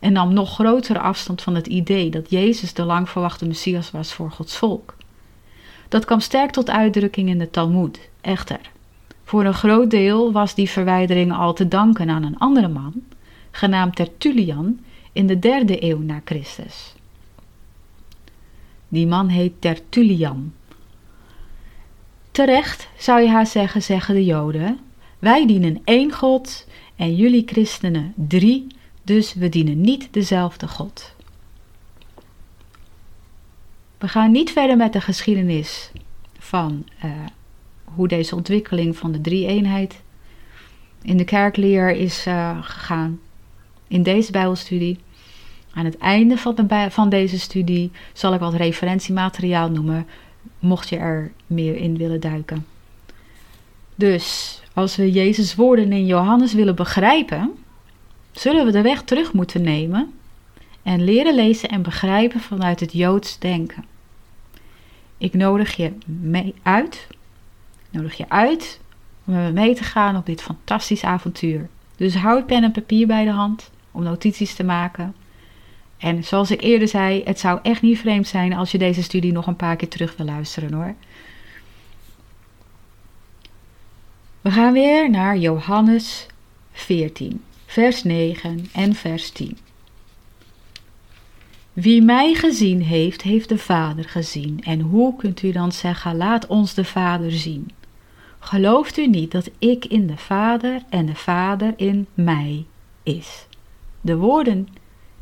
en 0.00 0.12
nam 0.12 0.32
nog 0.32 0.54
grotere 0.54 0.98
afstand 0.98 1.42
van 1.42 1.54
het 1.54 1.66
idee 1.66 2.10
dat 2.10 2.30
Jezus 2.30 2.74
de 2.74 2.84
lang 2.84 3.08
verwachte 3.08 3.46
Messias 3.46 3.90
was 3.90 4.12
voor 4.12 4.30
Gods 4.30 4.56
volk. 4.56 4.94
Dat 5.94 6.04
kwam 6.04 6.20
sterk 6.20 6.50
tot 6.50 6.70
uitdrukking 6.70 7.28
in 7.28 7.38
de 7.38 7.50
Talmud, 7.50 8.08
echter. 8.20 8.60
Voor 9.24 9.44
een 9.44 9.54
groot 9.54 9.90
deel 9.90 10.32
was 10.32 10.54
die 10.54 10.70
verwijdering 10.70 11.32
al 11.32 11.52
te 11.52 11.68
danken 11.68 12.10
aan 12.10 12.22
een 12.22 12.38
andere 12.38 12.68
man, 12.68 12.92
genaamd 13.50 13.96
Tertullian, 13.96 14.80
in 15.12 15.26
de 15.26 15.38
derde 15.38 15.84
eeuw 15.84 15.98
na 15.98 16.20
Christus. 16.24 16.94
Die 18.88 19.06
man 19.06 19.28
heet 19.28 19.52
Tertullian. 19.58 20.52
Terecht 22.30 22.88
zou 22.98 23.20
je 23.20 23.28
haar 23.28 23.46
zeggen, 23.46 23.82
zeggen 23.82 24.14
de 24.14 24.24
Joden: 24.24 24.78
Wij 25.18 25.46
dienen 25.46 25.80
één 25.84 26.12
God 26.12 26.66
en 26.96 27.14
jullie 27.14 27.42
christenen 27.46 28.12
drie, 28.16 28.66
dus 29.02 29.34
we 29.34 29.48
dienen 29.48 29.80
niet 29.80 30.08
dezelfde 30.10 30.68
God. 30.68 31.13
We 34.04 34.10
gaan 34.10 34.30
niet 34.30 34.50
verder 34.50 34.76
met 34.76 34.92
de 34.92 35.00
geschiedenis 35.00 35.90
van 36.38 36.86
uh, 37.04 37.10
hoe 37.84 38.08
deze 38.08 38.34
ontwikkeling 38.34 38.96
van 38.96 39.12
de 39.12 39.20
drie-eenheid 39.20 40.02
in 41.02 41.16
de 41.16 41.24
kerkleer 41.24 41.90
is 41.90 42.26
uh, 42.26 42.58
gegaan 42.62 43.20
in 43.88 44.02
deze 44.02 44.32
Bijbelstudie. 44.32 44.98
Aan 45.74 45.84
het 45.84 45.98
einde 45.98 46.36
van, 46.36 46.68
van 46.90 47.08
deze 47.08 47.38
studie 47.38 47.90
zal 48.12 48.34
ik 48.34 48.40
wat 48.40 48.54
referentiemateriaal 48.54 49.70
noemen, 49.70 50.06
mocht 50.58 50.88
je 50.88 50.96
er 50.96 51.32
meer 51.46 51.76
in 51.76 51.96
willen 51.96 52.20
duiken. 52.20 52.66
Dus 53.94 54.60
als 54.72 54.96
we 54.96 55.12
Jezus' 55.12 55.54
woorden 55.54 55.92
in 55.92 56.06
Johannes 56.06 56.52
willen 56.52 56.74
begrijpen, 56.74 57.50
zullen 58.32 58.64
we 58.64 58.72
de 58.72 58.82
weg 58.82 59.02
terug 59.02 59.32
moeten 59.32 59.62
nemen 59.62 60.12
en 60.82 61.04
leren 61.04 61.34
lezen 61.34 61.68
en 61.68 61.82
begrijpen 61.82 62.40
vanuit 62.40 62.80
het 62.80 62.92
Joods 62.92 63.38
denken. 63.38 63.92
Ik 65.24 65.34
nodig 65.34 65.76
je 65.76 65.92
mee 66.06 66.54
uit, 66.62 67.06
nodig 67.90 68.16
je 68.16 68.28
uit 68.28 68.80
om 69.24 69.52
mee 69.52 69.74
te 69.74 69.84
gaan 69.84 70.16
op 70.16 70.26
dit 70.26 70.42
fantastisch 70.42 71.04
avontuur. 71.04 71.68
Dus 71.96 72.14
houd 72.14 72.46
pen 72.46 72.64
en 72.64 72.72
papier 72.72 73.06
bij 73.06 73.24
de 73.24 73.30
hand 73.30 73.70
om 73.90 74.02
notities 74.02 74.54
te 74.54 74.64
maken. 74.64 75.14
En 75.98 76.24
zoals 76.24 76.50
ik 76.50 76.60
eerder 76.60 76.88
zei, 76.88 77.22
het 77.24 77.40
zou 77.40 77.58
echt 77.62 77.82
niet 77.82 77.98
vreemd 77.98 78.26
zijn 78.26 78.52
als 78.52 78.70
je 78.70 78.78
deze 78.78 79.02
studie 79.02 79.32
nog 79.32 79.46
een 79.46 79.56
paar 79.56 79.76
keer 79.76 79.88
terug 79.88 80.16
wil 80.16 80.26
luisteren 80.26 80.72
hoor. 80.72 80.94
We 84.40 84.50
gaan 84.50 84.72
weer 84.72 85.10
naar 85.10 85.36
Johannes 85.36 86.26
14, 86.72 87.42
vers 87.66 88.02
9 88.02 88.68
en 88.72 88.94
vers 88.94 89.30
10. 89.30 89.58
Wie 91.74 92.02
mij 92.02 92.34
gezien 92.34 92.82
heeft, 92.82 93.22
heeft 93.22 93.48
de 93.48 93.58
Vader 93.58 94.04
gezien. 94.04 94.60
En 94.62 94.80
hoe 94.80 95.16
kunt 95.16 95.42
u 95.42 95.52
dan 95.52 95.72
zeggen, 95.72 96.16
laat 96.16 96.46
ons 96.46 96.74
de 96.74 96.84
Vader 96.84 97.32
zien? 97.32 97.70
Gelooft 98.38 98.98
u 98.98 99.06
niet 99.06 99.30
dat 99.30 99.50
ik 99.58 99.84
in 99.84 100.06
de 100.06 100.16
Vader 100.16 100.82
en 100.88 101.06
de 101.06 101.14
Vader 101.14 101.72
in 101.76 102.06
mij 102.14 102.64
is? 103.02 103.46
De 104.00 104.16
woorden 104.16 104.68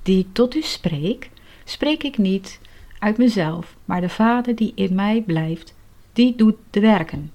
die 0.02 0.18
ik 0.18 0.26
tot 0.32 0.54
u 0.54 0.62
spreek, 0.62 1.30
spreek 1.64 2.02
ik 2.02 2.18
niet 2.18 2.60
uit 2.98 3.16
mezelf, 3.16 3.76
maar 3.84 4.00
de 4.00 4.08
Vader 4.08 4.54
die 4.54 4.72
in 4.74 4.94
mij 4.94 5.22
blijft, 5.26 5.74
die 6.12 6.36
doet 6.36 6.56
de 6.70 6.80
werken. 6.80 7.32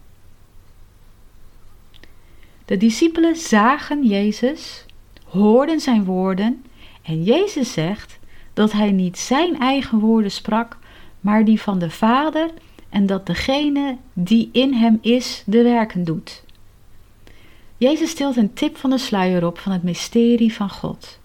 De 2.65 2.77
discipelen 2.77 3.35
zagen 3.35 4.07
Jezus, 4.07 4.85
hoorden 5.23 5.79
zijn 5.79 6.03
woorden 6.03 6.63
en 7.03 7.23
Jezus 7.23 7.73
zegt 7.73 8.16
dat 8.57 8.71
hij 8.71 8.91
niet 8.91 9.17
zijn 9.17 9.59
eigen 9.59 9.99
woorden 9.99 10.31
sprak, 10.31 10.77
maar 11.19 11.45
die 11.45 11.61
van 11.61 11.79
de 11.79 11.89
Vader 11.89 12.49
en 12.89 13.05
dat 13.05 13.25
degene 13.25 13.97
die 14.13 14.49
in 14.51 14.73
hem 14.73 14.97
is 15.01 15.43
de 15.45 15.63
werken 15.63 16.03
doet. 16.03 16.43
Jezus 17.77 18.09
stilt 18.09 18.37
een 18.37 18.53
tip 18.53 18.77
van 18.77 18.89
de 18.89 18.97
sluier 18.97 19.45
op 19.45 19.59
van 19.59 19.71
het 19.71 19.83
mysterie 19.83 20.53
van 20.53 20.69
God. 20.69 21.19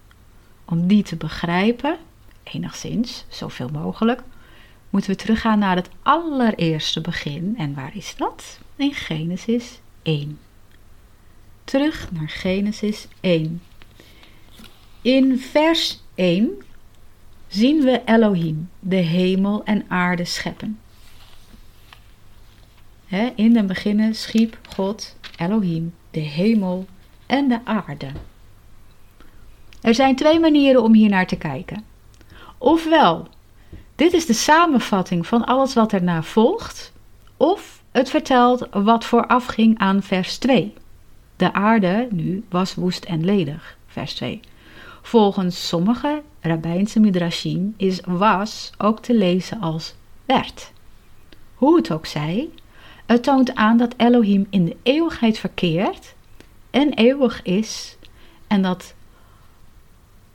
Om 0.64 0.86
die 0.86 1.02
te 1.02 1.16
begrijpen, 1.16 1.96
enigszins, 2.42 3.24
zoveel 3.28 3.68
mogelijk, 3.68 4.22
moeten 4.90 5.10
we 5.10 5.16
teruggaan 5.16 5.58
naar 5.58 5.76
het 5.76 5.88
allereerste 6.02 7.00
begin. 7.00 7.54
En 7.58 7.74
waar 7.74 7.96
is 7.96 8.14
dat? 8.16 8.58
In 8.76 8.94
Genesis 8.94 9.80
1. 10.02 10.38
Terug 11.64 12.08
naar 12.12 12.28
Genesis 12.28 13.06
1. 13.20 13.62
In 15.02 15.38
vers 15.38 16.00
1 16.14 16.62
zien 17.52 17.80
we 17.80 18.02
Elohim, 18.04 18.70
de 18.78 18.96
hemel 18.96 19.64
en 19.64 19.84
aarde 19.88 20.24
scheppen. 20.24 20.80
in 23.34 23.52
den 23.52 23.66
beginnen 23.66 24.14
schiep 24.14 24.58
God, 24.68 25.16
Elohim, 25.36 25.94
de 26.10 26.20
hemel 26.20 26.86
en 27.26 27.48
de 27.48 27.58
aarde. 27.64 28.08
Er 29.80 29.94
zijn 29.94 30.16
twee 30.16 30.40
manieren 30.40 30.82
om 30.82 30.94
hier 30.94 31.08
naar 31.08 31.26
te 31.26 31.36
kijken. 31.36 31.84
Ofwel, 32.58 33.28
dit 33.96 34.12
is 34.12 34.26
de 34.26 34.32
samenvatting 34.32 35.26
van 35.26 35.44
alles 35.44 35.74
wat 35.74 35.92
erna 35.92 36.22
volgt, 36.22 36.92
of 37.36 37.82
het 37.90 38.10
vertelt 38.10 38.68
wat 38.70 39.04
voorafging 39.04 39.78
aan 39.78 40.02
vers 40.02 40.38
2. 40.38 40.74
De 41.36 41.52
aarde 41.52 42.08
nu 42.10 42.44
was 42.48 42.74
woest 42.74 43.04
en 43.04 43.24
ledig, 43.24 43.76
vers 43.86 44.14
2. 44.14 44.40
Volgens 45.02 45.68
sommige 45.68 46.22
rabbijnse 46.40 47.00
midrashim 47.00 47.74
is 47.76 48.00
was 48.04 48.72
ook 48.78 49.00
te 49.00 49.14
lezen 49.14 49.60
als 49.60 49.94
werd. 50.24 50.72
Hoe 51.54 51.76
het 51.76 51.92
ook 51.92 52.06
zij, 52.06 52.50
het 53.06 53.22
toont 53.22 53.54
aan 53.54 53.76
dat 53.76 53.94
Elohim 53.96 54.46
in 54.50 54.64
de 54.64 54.76
eeuwigheid 54.82 55.38
verkeert 55.38 56.14
en 56.70 56.92
eeuwig 56.92 57.42
is 57.42 57.96
en 58.46 58.62
dat 58.62 58.94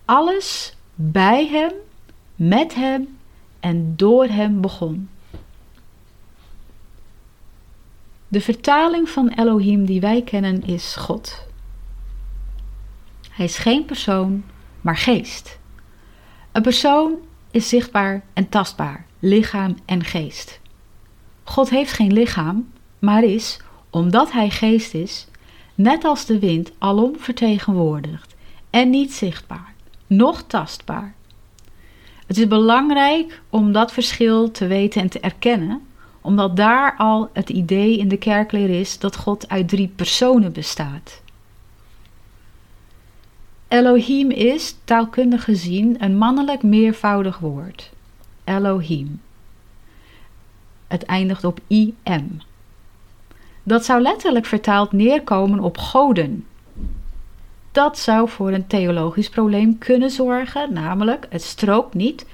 alles 0.05 0.75
bij 0.95 1.47
hem, 1.47 1.71
met 2.35 2.75
hem 2.75 3.17
en 3.59 3.93
door 3.95 4.25
hem 4.25 4.61
begon. 4.61 5.09
De 8.27 8.41
vertaling 8.41 9.09
van 9.09 9.27
Elohim 9.27 9.85
die 9.85 10.01
wij 10.01 10.21
kennen 10.21 10.63
is 10.63 10.95
God. 10.95 11.45
Hij 13.29 13.45
is 13.45 13.57
geen 13.57 13.85
persoon, 13.85 14.43
maar 14.87 14.97
geest. 14.97 15.59
Een 16.51 16.61
persoon 16.61 17.13
is 17.51 17.69
zichtbaar 17.69 18.23
en 18.33 18.49
tastbaar, 18.49 19.05
lichaam 19.19 19.77
en 19.85 20.03
geest. 20.03 20.59
God 21.43 21.69
heeft 21.69 21.93
geen 21.93 22.13
lichaam, 22.13 22.71
maar 22.99 23.23
is, 23.23 23.59
omdat 23.89 24.31
hij 24.31 24.49
geest 24.49 24.93
is, 24.93 25.27
net 25.75 26.03
als 26.03 26.25
de 26.25 26.39
wind 26.39 26.71
alom 26.77 27.13
vertegenwoordigd 27.17 28.35
en 28.69 28.89
niet 28.89 29.13
zichtbaar, 29.13 29.73
noch 30.07 30.43
tastbaar. 30.43 31.15
Het 32.27 32.37
is 32.37 32.47
belangrijk 32.47 33.41
om 33.49 33.71
dat 33.71 33.91
verschil 33.91 34.51
te 34.51 34.67
weten 34.67 35.01
en 35.01 35.09
te 35.09 35.19
erkennen, 35.19 35.81
omdat 36.21 36.55
daar 36.55 36.95
al 36.97 37.29
het 37.33 37.49
idee 37.49 37.97
in 37.97 38.07
de 38.07 38.17
kerkleer 38.17 38.79
is 38.79 38.99
dat 38.99 39.15
God 39.15 39.49
uit 39.49 39.69
drie 39.69 39.87
personen 39.87 40.51
bestaat. 40.51 41.21
Elohim 43.67 44.31
is, 44.31 44.75
taalkundig 44.83 45.43
gezien, 45.43 46.03
een 46.03 46.17
mannelijk 46.17 46.63
meervoudig 46.63 47.37
woord. 47.37 47.91
Elohim. 48.43 49.21
Het 50.87 51.03
eindigt 51.03 51.43
op 51.43 51.59
im. 51.67 52.41
Dat 53.63 53.85
zou 53.85 54.01
letterlijk 54.01 54.45
vertaald 54.45 54.91
neerkomen 54.91 55.59
op 55.59 55.77
goden. 55.77 56.45
Dat 57.71 57.99
zou 57.99 58.29
voor 58.29 58.51
een 58.51 58.67
theologisch 58.67 59.29
probleem 59.29 59.77
kunnen 59.77 60.09
zorgen, 60.09 60.73
namelijk 60.73 61.27
het 61.29 61.43
strookt 61.43 61.93
niet 61.93 62.25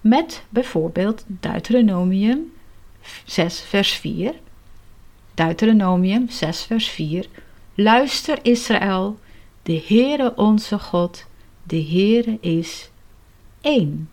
met 0.00 0.44
bijvoorbeeld 0.48 1.24
Deuteronomium 1.26 2.52
6 3.24 3.60
vers 3.60 3.92
4. 3.92 4.34
Deuteronomium 5.34 6.30
6 6.30 6.62
vers 6.62 6.88
4. 6.88 7.26
Luister 7.74 8.38
Israël, 8.42 9.18
de 9.68 9.84
Heere 9.86 10.32
onze 10.36 10.78
God, 10.78 11.26
de 11.62 11.82
Heere 11.82 12.38
is 12.40 12.90
één. 13.60 14.10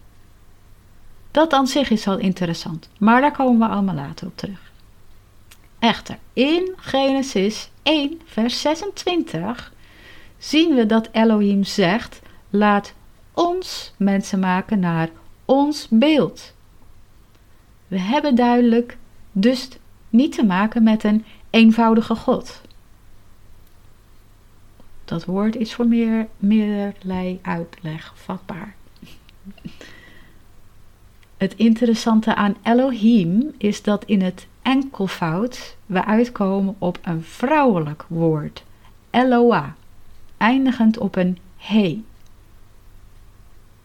Dat 1.31 1.53
aan 1.53 1.67
zich 1.67 1.89
is 1.89 2.07
al 2.07 2.17
interessant, 2.17 2.89
maar 2.97 3.21
daar 3.21 3.31
komen 3.31 3.67
we 3.67 3.73
allemaal 3.73 3.95
later 3.95 4.27
op 4.27 4.37
terug. 4.37 4.71
Echter, 5.79 6.17
in 6.33 6.73
Genesis 6.75 7.69
1, 7.83 8.21
vers 8.25 8.61
26 8.61 9.73
zien 10.37 10.75
we 10.75 10.85
dat 10.85 11.09
Elohim 11.11 11.63
zegt: 11.63 12.21
Laat 12.49 12.93
ons 13.33 13.93
mensen 13.97 14.39
maken 14.39 14.79
naar 14.79 15.09
ons 15.45 15.87
beeld. 15.89 16.53
We 17.87 17.99
hebben 17.99 18.35
duidelijk 18.35 18.97
dus 19.31 19.67
niet 20.09 20.31
te 20.31 20.45
maken 20.45 20.83
met 20.83 21.03
een 21.03 21.25
eenvoudige 21.49 22.15
God. 22.15 22.61
Dat 25.05 25.25
woord 25.25 25.55
is 25.55 25.73
voor 25.73 25.87
meer, 25.87 26.27
meerlei 26.37 27.39
uitleg 27.41 28.13
vatbaar. 28.15 28.75
Het 31.37 31.55
interessante 31.55 32.35
aan 32.35 32.55
Elohim 32.63 33.53
is 33.57 33.81
dat 33.81 34.05
in 34.05 34.21
het 34.21 34.47
enkelvoud 34.61 35.77
we 35.85 36.05
uitkomen 36.05 36.75
op 36.77 36.99
een 37.01 37.23
vrouwelijk 37.23 38.05
woord, 38.07 38.63
Eloah, 39.09 39.67
eindigend 40.37 40.97
op 40.97 41.15
een 41.15 41.37
he. 41.57 42.03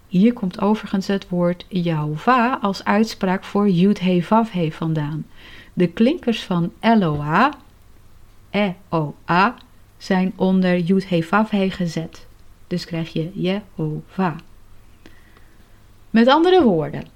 Hier 0.08 0.32
komt 0.32 0.60
overigens 0.60 1.06
het 1.06 1.28
woord 1.28 1.66
Jehovah 1.68 2.62
als 2.62 2.84
uitspraak 2.84 3.44
voor 3.44 3.68
Yud 3.68 4.00
He 4.00 4.20
Vav 4.22 4.52
He 4.52 4.70
vandaan. 4.70 5.26
De 5.72 5.86
klinkers 5.86 6.44
van 6.44 6.72
Eloah, 6.80 7.52
E-O-A, 8.50 9.54
zijn 10.00 10.32
onder 10.36 10.78
Yud 10.78 11.08
He 11.08 11.22
Vav 11.22 11.50
He 11.50 11.70
gezet. 11.70 12.26
Dus 12.66 12.84
krijg 12.84 13.12
je 13.12 13.30
Jehovah. 13.34 14.36
Met 16.10 16.28
andere 16.28 16.62
woorden, 16.62 17.06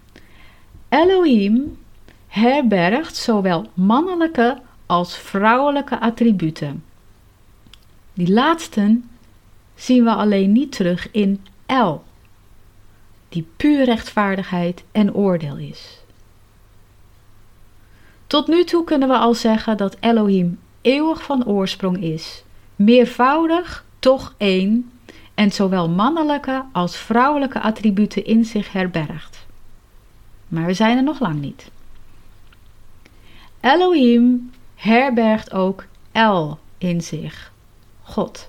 Elohim 0.88 1.78
herbergt 2.26 3.16
zowel 3.16 3.66
mannelijke 3.74 4.60
als 4.86 5.16
vrouwelijke 5.16 6.00
attributen. 6.00 6.84
Die 8.12 8.32
laatsten 8.32 9.10
zien 9.74 10.04
we 10.04 10.10
alleen 10.10 10.52
niet 10.52 10.72
terug 10.72 11.10
in 11.10 11.44
El. 11.66 12.04
die 13.28 13.46
puur 13.56 13.84
rechtvaardigheid 13.84 14.84
en 14.92 15.14
oordeel 15.14 15.56
is. 15.56 15.98
Tot 18.26 18.46
nu 18.46 18.64
toe 18.64 18.84
kunnen 18.84 19.08
we 19.08 19.16
al 19.16 19.34
zeggen 19.34 19.76
dat 19.76 19.96
Elohim 20.00 20.58
eeuwig 20.80 21.22
van 21.22 21.46
oorsprong 21.46 22.02
is, 22.02 22.44
meervoudig, 22.76 23.84
toch 23.98 24.34
één, 24.36 24.90
en 25.34 25.52
zowel 25.52 25.88
mannelijke 25.88 26.64
als 26.72 26.96
vrouwelijke 26.96 27.60
attributen 27.60 28.24
in 28.24 28.44
zich 28.44 28.72
herbergt. 28.72 29.46
Maar 30.48 30.66
we 30.66 30.74
zijn 30.74 30.96
er 30.96 31.02
nog 31.02 31.20
lang 31.20 31.40
niet. 31.40 31.70
Elohim 33.60 34.50
herbergt 34.74 35.52
ook 35.52 35.84
El 36.12 36.58
in 36.78 37.00
zich, 37.00 37.52
God. 38.02 38.48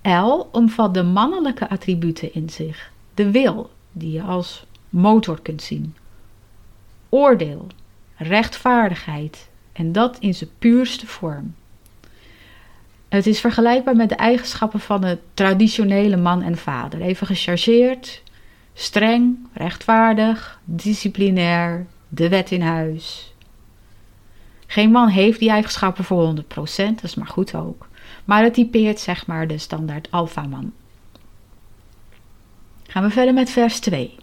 El 0.00 0.48
omvat 0.52 0.94
de 0.94 1.02
mannelijke 1.02 1.68
attributen 1.68 2.34
in 2.34 2.50
zich, 2.50 2.92
de 3.14 3.30
wil, 3.30 3.70
die 3.92 4.12
je 4.12 4.22
als 4.22 4.64
motor 4.88 5.40
kunt 5.40 5.62
zien, 5.62 5.94
oordeel, 7.08 7.66
rechtvaardigheid 8.16 9.48
en 9.72 9.92
dat 9.92 10.18
in 10.18 10.34
zijn 10.34 10.50
puurste 10.58 11.06
vorm. 11.06 11.54
Het 13.10 13.26
is 13.26 13.40
vergelijkbaar 13.40 13.96
met 13.96 14.08
de 14.08 14.14
eigenschappen 14.14 14.80
van 14.80 15.04
een 15.04 15.18
traditionele 15.34 16.16
man 16.16 16.42
en 16.42 16.56
vader. 16.56 17.00
Even 17.00 17.26
gechargeerd, 17.26 18.22
streng, 18.74 19.48
rechtvaardig, 19.52 20.60
disciplinair, 20.64 21.86
de 22.08 22.28
wet 22.28 22.50
in 22.50 22.62
huis. 22.62 23.34
Geen 24.66 24.90
man 24.90 25.08
heeft 25.08 25.38
die 25.38 25.50
eigenschappen 25.50 26.04
voor 26.04 26.34
100%, 26.34 26.44
dat 26.54 27.02
is 27.02 27.14
maar 27.14 27.26
goed 27.26 27.54
ook. 27.54 27.88
Maar 28.24 28.42
het 28.42 28.54
typeert 28.54 29.00
zeg 29.00 29.26
maar 29.26 29.46
de 29.46 29.58
standaard 29.58 30.10
alfaman. 30.10 30.72
Gaan 32.86 33.02
we 33.02 33.10
verder 33.10 33.34
met 33.34 33.50
vers 33.50 33.78
2. 33.78 34.14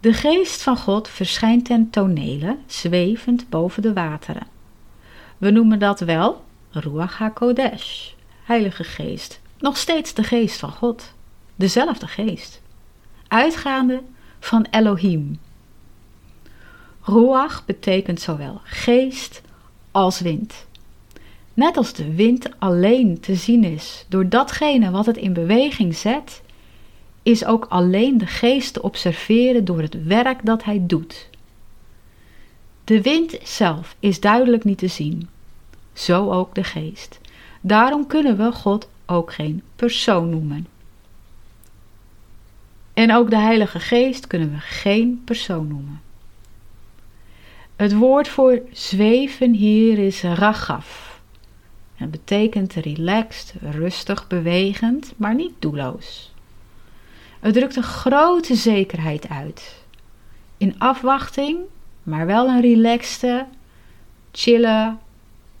De 0.00 0.12
geest 0.12 0.62
van 0.62 0.76
God 0.76 1.08
verschijnt 1.08 1.64
ten 1.64 1.90
tonele, 1.90 2.56
zwevend 2.66 3.48
boven 3.48 3.82
de 3.82 3.92
wateren. 3.92 4.46
We 5.38 5.50
noemen 5.50 5.78
dat 5.78 6.00
wel 6.00 6.46
Ruach 6.70 7.18
HaKodesh, 7.18 8.10
Heilige 8.44 8.84
Geest. 8.84 9.40
Nog 9.58 9.76
steeds 9.76 10.14
de 10.14 10.22
geest 10.22 10.58
van 10.58 10.70
God. 10.70 11.12
Dezelfde 11.54 12.06
geest. 12.06 12.60
Uitgaande 13.28 14.02
van 14.40 14.66
Elohim. 14.70 15.38
Ruach 17.02 17.64
betekent 17.64 18.20
zowel 18.20 18.60
geest 18.64 19.42
als 19.90 20.20
wind. 20.20 20.66
Net 21.54 21.76
als 21.76 21.92
de 21.92 22.14
wind 22.14 22.48
alleen 22.58 23.20
te 23.20 23.34
zien 23.34 23.64
is 23.64 24.04
door 24.08 24.28
datgene 24.28 24.90
wat 24.90 25.06
het 25.06 25.16
in 25.16 25.32
beweging 25.32 25.94
zet, 25.94 26.42
is 27.22 27.44
ook 27.44 27.66
alleen 27.68 28.18
de 28.18 28.26
geest 28.26 28.72
te 28.72 28.82
observeren 28.82 29.64
door 29.64 29.80
het 29.80 30.04
werk 30.04 30.44
dat 30.44 30.64
hij 30.64 30.82
doet. 30.86 31.28
De 32.84 33.02
wind 33.02 33.38
zelf 33.42 33.96
is 34.00 34.20
duidelijk 34.20 34.64
niet 34.64 34.78
te 34.78 34.88
zien, 34.88 35.28
zo 35.98 36.32
ook 36.32 36.54
de 36.54 36.64
geest. 36.64 37.20
Daarom 37.60 38.06
kunnen 38.06 38.36
we 38.36 38.52
God 38.52 38.88
ook 39.06 39.32
geen 39.32 39.62
persoon 39.76 40.30
noemen. 40.30 40.66
En 42.94 43.14
ook 43.14 43.30
de 43.30 43.38
Heilige 43.38 43.80
Geest 43.80 44.26
kunnen 44.26 44.50
we 44.50 44.58
geen 44.58 45.22
persoon 45.24 45.68
noemen. 45.68 46.00
Het 47.76 47.94
woord 47.94 48.28
voor 48.28 48.62
zweven 48.72 49.52
hier 49.52 49.98
is 49.98 50.22
ragaf. 50.22 51.20
Het 51.94 52.10
betekent 52.10 52.74
relaxed, 52.74 53.54
rustig, 53.60 54.26
bewegend, 54.26 55.12
maar 55.16 55.34
niet 55.34 55.52
doelloos. 55.58 56.32
Het 57.40 57.54
drukt 57.54 57.76
een 57.76 57.82
grote 57.82 58.54
zekerheid 58.54 59.28
uit. 59.28 59.84
In 60.56 60.78
afwachting, 60.78 61.58
maar 62.02 62.26
wel 62.26 62.48
een 62.48 62.60
relaxte, 62.60 63.46
chille, 64.32 64.96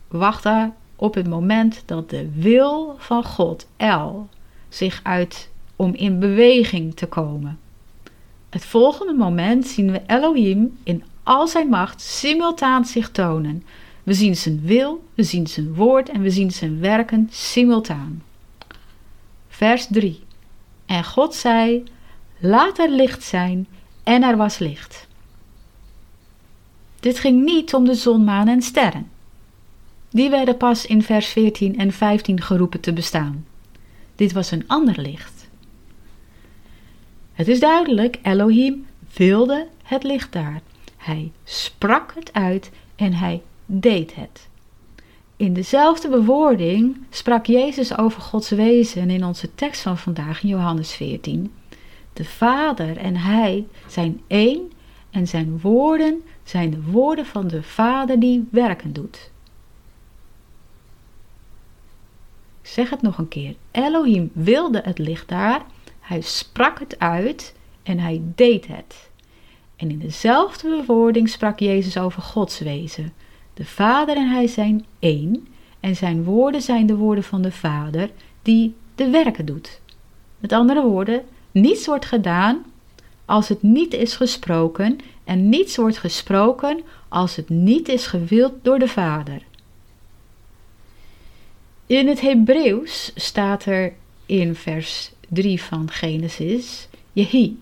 wachten 0.08 0.74
op 0.96 1.14
het 1.14 1.28
moment 1.28 1.82
dat 1.86 2.10
de 2.10 2.30
wil 2.34 2.94
van 2.98 3.24
God, 3.24 3.66
El, 3.76 4.28
zich 4.68 5.00
uit 5.02 5.50
om 5.76 5.94
in 5.94 6.18
beweging 6.18 6.94
te 6.94 7.06
komen. 7.06 7.58
Het 8.50 8.64
volgende 8.64 9.12
moment 9.12 9.66
zien 9.66 9.92
we 9.92 10.02
Elohim 10.06 10.78
in 10.82 11.04
al 11.22 11.48
zijn 11.48 11.68
macht 11.68 12.00
simultaan 12.00 12.84
zich 12.84 13.10
tonen. 13.10 13.64
We 14.02 14.14
zien 14.14 14.36
zijn 14.36 14.60
wil, 14.64 15.04
we 15.14 15.22
zien 15.22 15.46
zijn 15.46 15.74
woord 15.74 16.08
en 16.08 16.22
we 16.22 16.30
zien 16.30 16.50
zijn 16.50 16.80
werken 16.80 17.28
simultaan. 17.30 18.22
Vers 19.48 19.86
3. 19.90 20.22
En 20.86 21.04
God 21.04 21.34
zei: 21.34 21.84
Laat 22.38 22.78
er 22.78 22.90
licht 22.90 23.22
zijn, 23.22 23.66
en 24.02 24.22
er 24.22 24.36
was 24.36 24.58
licht. 24.58 25.06
Dit 27.00 27.18
ging 27.18 27.44
niet 27.44 27.74
om 27.74 27.84
de 27.84 27.94
zon, 27.94 28.24
maan 28.24 28.48
en 28.48 28.62
sterren. 28.62 29.10
Die 30.10 30.30
werden 30.30 30.56
pas 30.56 30.86
in 30.86 31.02
vers 31.02 31.26
14 31.26 31.78
en 31.78 31.92
15 31.92 32.40
geroepen 32.40 32.80
te 32.80 32.92
bestaan. 32.92 33.46
Dit 34.14 34.32
was 34.32 34.50
een 34.50 34.64
ander 34.66 35.00
licht. 35.00 35.48
Het 37.32 37.48
is 37.48 37.60
duidelijk, 37.60 38.18
Elohim 38.22 38.86
wilde 39.16 39.66
het 39.82 40.02
licht 40.02 40.32
daar. 40.32 40.60
Hij 40.96 41.32
sprak 41.44 42.14
het 42.14 42.32
uit 42.32 42.70
en 42.96 43.12
hij 43.12 43.42
deed 43.66 44.14
het. 44.14 44.48
In 45.36 45.52
dezelfde 45.52 46.08
bewoording 46.08 46.96
sprak 47.10 47.46
Jezus 47.46 47.98
over 47.98 48.20
Gods 48.20 48.50
wezen 48.50 49.10
in 49.10 49.24
onze 49.24 49.54
tekst 49.54 49.82
van 49.82 49.98
vandaag 49.98 50.42
in 50.42 50.48
Johannes 50.48 50.92
14. 50.92 51.52
De 52.12 52.24
Vader 52.24 52.96
en 52.96 53.16
Hij 53.16 53.66
zijn 53.86 54.20
één 54.26 54.72
en 55.10 55.26
zijn 55.26 55.60
woorden 55.60 56.22
zijn 56.44 56.70
de 56.70 56.82
woorden 56.82 57.26
van 57.26 57.48
de 57.48 57.62
Vader 57.62 58.20
die 58.20 58.48
werken 58.50 58.92
doet. 58.92 59.30
Ik 62.57 62.57
zeg 62.68 62.90
het 62.90 63.02
nog 63.02 63.18
een 63.18 63.28
keer. 63.28 63.54
Elohim 63.70 64.30
wilde 64.32 64.80
het 64.84 64.98
licht 64.98 65.28
daar, 65.28 65.62
hij 66.00 66.20
sprak 66.20 66.78
het 66.78 66.98
uit 66.98 67.54
en 67.82 67.98
hij 67.98 68.22
deed 68.34 68.66
het. 68.66 69.10
En 69.76 69.90
in 69.90 69.98
dezelfde 69.98 70.68
bewoording 70.68 71.28
sprak 71.28 71.58
Jezus 71.58 71.98
over 71.98 72.22
Gods 72.22 72.58
wezen. 72.58 73.12
De 73.54 73.64
Vader 73.64 74.16
en 74.16 74.28
hij 74.28 74.46
zijn 74.46 74.84
één 74.98 75.48
en 75.80 75.96
zijn 75.96 76.24
woorden 76.24 76.62
zijn 76.62 76.86
de 76.86 76.96
woorden 76.96 77.24
van 77.24 77.42
de 77.42 77.52
Vader 77.52 78.10
die 78.42 78.74
de 78.94 79.10
werken 79.10 79.46
doet. 79.46 79.80
Met 80.38 80.52
andere 80.52 80.82
woorden, 80.82 81.22
niets 81.50 81.86
wordt 81.86 82.06
gedaan 82.06 82.64
als 83.24 83.48
het 83.48 83.62
niet 83.62 83.94
is 83.94 84.16
gesproken 84.16 84.98
en 85.24 85.48
niets 85.48 85.76
wordt 85.76 85.98
gesproken 85.98 86.80
als 87.08 87.36
het 87.36 87.48
niet 87.48 87.88
is 87.88 88.06
gewild 88.06 88.52
door 88.62 88.78
de 88.78 88.88
Vader. 88.88 89.42
In 91.88 92.08
het 92.08 92.20
Hebreeuws 92.20 93.12
staat 93.14 93.64
er 93.64 93.92
in 94.26 94.54
vers 94.54 95.12
3 95.28 95.62
van 95.62 95.90
Genesis 95.90 96.88
Jehi. 97.12 97.58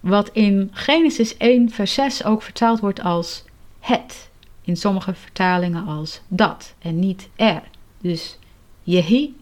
Wat 0.00 0.30
in 0.32 0.70
Genesis 0.72 1.36
1 1.36 1.70
vers 1.70 1.94
6 1.94 2.24
ook 2.24 2.42
vertaald 2.42 2.80
wordt 2.80 3.00
als 3.00 3.44
het. 3.80 4.30
In 4.62 4.76
sommige 4.76 5.14
vertalingen 5.14 5.86
als 5.86 6.20
dat 6.28 6.74
en 6.78 6.98
niet 6.98 7.28
er. 7.36 7.62
Dus 8.00 8.38
Jehi 8.82 9.34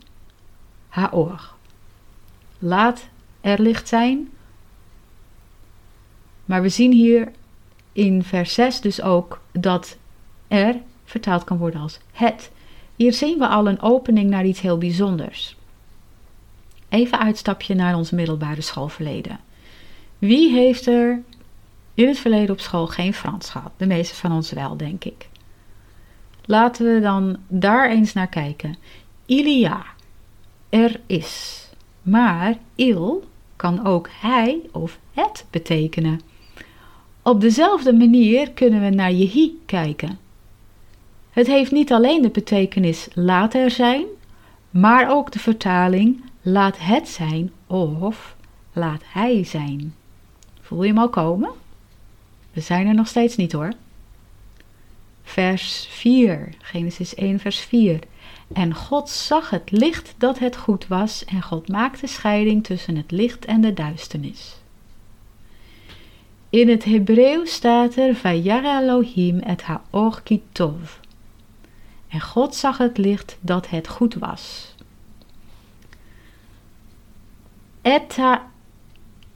Haor. 0.89 1.53
Laat 2.59 3.09
er 3.41 3.61
licht 3.61 3.89
zijn. 3.89 4.29
Maar 6.45 6.63
we 6.63 6.69
zien 6.69 6.93
hier 6.93 7.33
in 7.93 8.23
vers 8.23 8.55
6 8.55 8.81
dus 8.81 9.03
ook 9.03 9.41
dat 9.53 9.97
er 10.49 10.77
vertaald 11.05 11.45
kan 11.45 11.59
worden 11.59 11.81
als 11.81 11.99
het. 12.13 12.51
Hier 13.01 13.13
zien 13.13 13.39
we 13.39 13.47
al 13.47 13.69
een 13.69 13.83
opening 13.83 14.31
naar 14.31 14.45
iets 14.45 14.61
heel 14.61 14.79
bijzonders. 14.79 15.57
Even 16.89 17.19
uitstapje 17.19 17.75
naar 17.75 17.97
ons 17.97 18.11
middelbare 18.11 18.61
schoolverleden. 18.61 19.41
Wie 20.19 20.53
heeft 20.53 20.87
er 20.87 21.23
in 21.95 22.07
het 22.07 22.19
verleden 22.19 22.51
op 22.51 22.61
school 22.61 22.87
geen 22.87 23.15
Frans 23.15 23.51
gehad? 23.51 23.73
De 23.77 23.87
meeste 23.87 24.15
van 24.15 24.33
ons 24.33 24.53
wel, 24.53 24.77
denk 24.77 25.05
ik. 25.05 25.29
Laten 26.45 26.95
we 26.95 27.01
dan 27.01 27.37
daar 27.49 27.91
eens 27.91 28.13
naar 28.13 28.29
kijken. 28.29 28.77
Ilia, 29.27 29.85
er 30.69 31.01
is. 31.07 31.65
Maar 32.03 32.59
il 32.75 33.25
kan 33.57 33.87
ook 33.87 34.09
hij 34.13 34.61
of 34.73 34.99
het 35.13 35.47
betekenen. 35.51 36.21
Op 37.23 37.41
dezelfde 37.41 37.93
manier 37.93 38.51
kunnen 38.51 38.81
we 38.81 38.91
naar 38.91 39.13
Jehi 39.13 39.59
kijken. 39.67 40.19
Het 41.31 41.47
heeft 41.47 41.71
niet 41.71 41.93
alleen 41.93 42.23
de 42.23 42.31
betekenis 42.31 43.09
laat 43.15 43.55
er 43.55 43.71
zijn, 43.71 44.05
maar 44.71 45.11
ook 45.11 45.33
de 45.33 45.39
vertaling 45.39 46.25
laat 46.43 46.79
het 46.79 47.09
zijn 47.09 47.53
of 47.67 48.37
laat 48.73 49.03
hij 49.05 49.45
zijn. 49.45 49.95
Voel 50.61 50.83
je 50.83 50.89
hem 50.89 50.99
al 50.99 51.09
komen? 51.09 51.51
We 52.53 52.61
zijn 52.61 52.87
er 52.87 52.95
nog 52.95 53.09
steeds 53.09 53.37
niet 53.37 53.53
hoor. 53.53 53.73
Vers 55.23 55.87
4, 55.91 56.55
Genesis 56.59 57.15
1, 57.15 57.39
vers 57.39 57.59
4. 57.59 57.99
En 58.53 58.75
God 58.75 59.09
zag 59.09 59.51
het 59.51 59.71
licht 59.71 60.15
dat 60.19 60.39
het 60.39 60.57
goed 60.57 60.87
was 60.87 61.25
en 61.25 61.43
God 61.43 61.69
maakte 61.69 62.07
scheiding 62.07 62.65
tussen 62.65 62.97
het 62.97 63.11
licht 63.11 63.45
en 63.45 63.61
de 63.61 63.73
duisternis. 63.73 64.57
In 66.51 66.69
het 66.69 66.85
Hebreeuws 66.85 67.53
staat 67.53 67.97
er 67.97 68.15
Vayara 68.15 68.81
Elohim 68.81 69.39
et 69.39 69.63
haor 69.63 70.21
kitov. 70.23 71.00
En 72.11 72.21
God 72.21 72.55
zag 72.55 72.79
het 72.79 72.99
licht 72.99 73.39
dat 73.41 73.69
het 73.69 73.89
goed 73.89 74.15
was. 74.15 74.75
Et, 77.83 78.17
ha, 78.17 78.51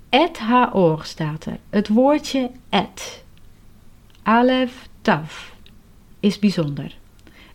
et 0.08 0.40
staat 1.02 1.44
er. 1.44 1.58
Het 1.70 1.88
woordje 1.88 2.50
et. 2.68 3.24
Alef 4.22 4.88
tav 5.02 5.50
is 6.20 6.38
bijzonder. 6.38 6.96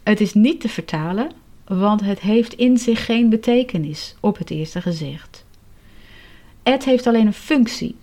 Het 0.04 0.22
is 0.22 0.34
niet 0.34 0.62
te 0.62 0.70
vertalen, 0.70 1.32
want 1.68 2.02
het 2.02 2.20
heeft 2.20 2.54
in 2.54 2.78
zich 2.78 3.06
geen 3.06 3.30
betekenis 3.30 4.16
op 4.20 4.38
het 4.38 4.50
eerste 4.50 4.82
gezicht. 4.82 5.46
Et 6.64 6.86
heeft 6.86 7.08
alleen 7.08 7.28
een 7.28 7.34
functie. 7.34 7.96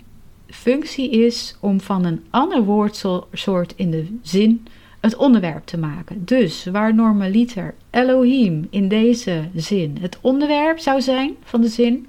Functie 0.46 1.10
is 1.10 1.56
om 1.60 1.80
van 1.80 2.04
een 2.04 2.24
ander 2.30 2.64
woordsoort 2.64 3.74
in 3.76 3.90
de 3.90 4.18
zin 4.22 4.66
het 5.00 5.16
onderwerp 5.16 5.66
te 5.66 5.78
maken. 5.78 6.24
Dus 6.24 6.64
waar 6.64 6.94
normaliter 6.94 7.74
Elohim 7.90 8.66
in 8.70 8.88
deze 8.88 9.48
zin 9.54 9.96
het 10.00 10.18
onderwerp 10.20 10.78
zou 10.78 11.00
zijn 11.00 11.36
van 11.44 11.60
de 11.60 11.68
zin, 11.68 12.06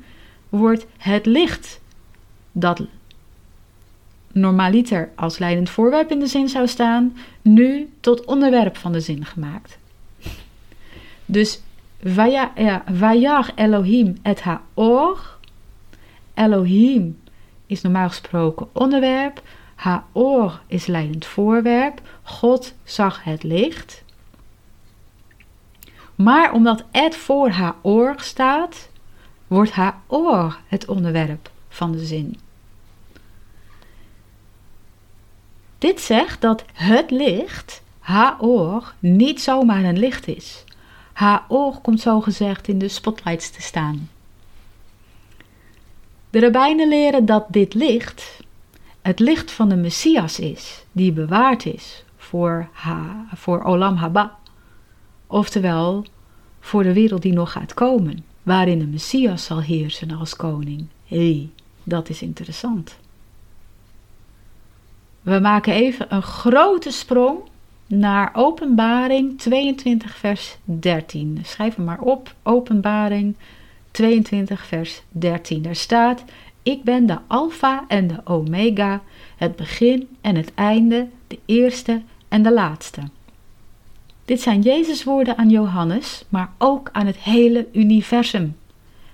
wordt 0.50 0.86
het 0.98 1.26
licht 1.26 1.82
dat 2.52 2.82
normaliter 4.32 5.10
als 5.16 5.38
leidend 5.38 5.70
voorwerp 5.70 6.12
in 6.12 6.20
de 6.20 6.28
zin 6.28 6.50
zou 6.50 6.68
staan, 6.68 7.18
nu 7.42 7.90
tot 8.00 8.26
onderwerp 8.26 8.78
van 8.78 8.92
de 8.92 9.00
zin 9.00 9.26
gemaakt. 9.26 9.78
Dus 11.26 11.62
Vayar 12.04 13.52
Elohim 13.56 14.18
et 14.22 14.42
Haor. 14.42 15.38
Elohim 16.34 17.20
is 17.66 17.82
normaal 17.82 18.08
gesproken 18.08 18.68
onderwerp. 18.74 19.42
Haor 19.78 20.62
is 20.68 20.86
leidend 20.86 21.26
voorwerp. 21.26 22.02
God 22.24 22.74
zag 22.84 23.24
het 23.24 23.44
licht. 23.44 24.04
Maar 26.16 26.54
omdat 26.54 26.84
et 26.92 27.16
voor 27.16 27.50
Haor 27.50 28.16
staat, 28.18 28.90
wordt 29.48 29.72
Haor 29.72 30.60
het 30.68 30.86
onderwerp 30.86 31.52
van 31.70 31.92
de 31.92 32.06
zin. 32.06 32.40
Dit 35.78 36.02
zegt 36.02 36.42
dat 36.42 36.64
het 36.74 37.12
licht, 37.12 37.82
Haor, 38.00 38.94
niet 39.00 39.42
zomaar 39.42 39.84
een 39.84 40.00
licht 40.00 40.28
is. 40.28 40.64
Haor 41.14 41.80
komt 41.82 42.02
zo 42.02 42.22
gezegd 42.22 42.68
in 42.68 42.80
de 42.80 42.88
spotlights 42.88 43.50
te 43.50 43.62
staan. 43.62 44.10
De 46.30 46.40
rabbijnen 46.40 46.88
leren 46.88 47.26
dat 47.26 47.46
dit 47.50 47.74
licht 47.74 48.46
het 49.08 49.20
licht 49.20 49.52
van 49.52 49.70
de 49.70 49.76
Messias 49.76 50.40
is, 50.40 50.86
die 50.92 51.12
bewaard 51.12 51.66
is 51.66 52.04
voor, 52.18 52.70
ha, 52.72 53.26
voor 53.36 53.64
Olam 53.64 53.96
Haba. 53.96 54.36
Oftewel, 55.28 56.06
voor 56.60 56.84
de 56.84 56.94
wereld 56.94 57.22
die 57.22 57.34
nog 57.34 57.52
gaat 57.52 57.74
komen, 57.74 58.26
waarin 58.44 58.80
de 58.80 58.88
Messias 58.88 59.46
zal 59.46 59.62
heersen 59.62 60.12
als 60.12 60.36
koning. 60.36 60.86
Hé, 61.06 61.18
hey, 61.18 61.50
dat 61.84 62.10
is 62.10 62.22
interessant. 62.22 62.98
We 65.22 65.40
maken 65.40 65.74
even 65.74 66.14
een 66.14 66.22
grote 66.22 66.92
sprong 66.92 67.40
naar 67.86 68.30
Openbaring 68.34 69.40
22, 69.40 70.16
vers 70.16 70.58
13. 70.64 71.40
Schrijf 71.44 71.76
hem 71.76 71.86
maar 71.86 72.02
op, 72.02 72.34
Openbaring 72.44 73.36
22, 73.92 74.66
vers 74.66 75.02
13. 75.10 75.62
Daar 75.62 75.76
staat: 75.76 76.24
Ik 76.68 76.84
ben 76.84 77.06
de 77.06 77.18
Alpha 77.28 77.86
en 77.88 78.08
de 78.08 78.22
Omega, 78.24 79.02
het 79.38 79.56
begin 79.56 80.08
en 80.22 80.36
het 80.36 80.54
einde, 80.54 81.08
de 81.28 81.40
eerste 81.46 82.02
en 82.28 82.44
de 82.44 82.54
laatste. 82.54 83.02
Dit 84.26 84.42
zijn 84.42 84.62
Jezus' 84.62 85.04
woorden 85.04 85.38
aan 85.38 85.50
Johannes, 85.50 86.26
maar 86.30 86.52
ook 86.58 86.90
aan 86.92 87.06
het 87.06 87.18
hele 87.18 87.68
universum. 87.74 88.58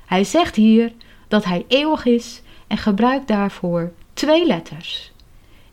Hij 0.06 0.24
zegt 0.24 0.56
hier 0.56 0.92
dat 1.28 1.44
hij 1.44 1.66
eeuwig 1.68 2.06
is 2.06 2.42
en 2.68 2.78
gebruikt 2.78 3.28
daarvoor 3.28 3.92
twee 4.13 4.46
letters. 4.46 5.12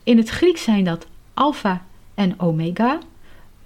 In 0.05 0.16
het 0.16 0.29
Grieks 0.29 0.62
zijn 0.62 0.85
dat 0.85 1.07
Alpha 1.35 1.87
en 2.14 2.40
Omega, 2.40 2.99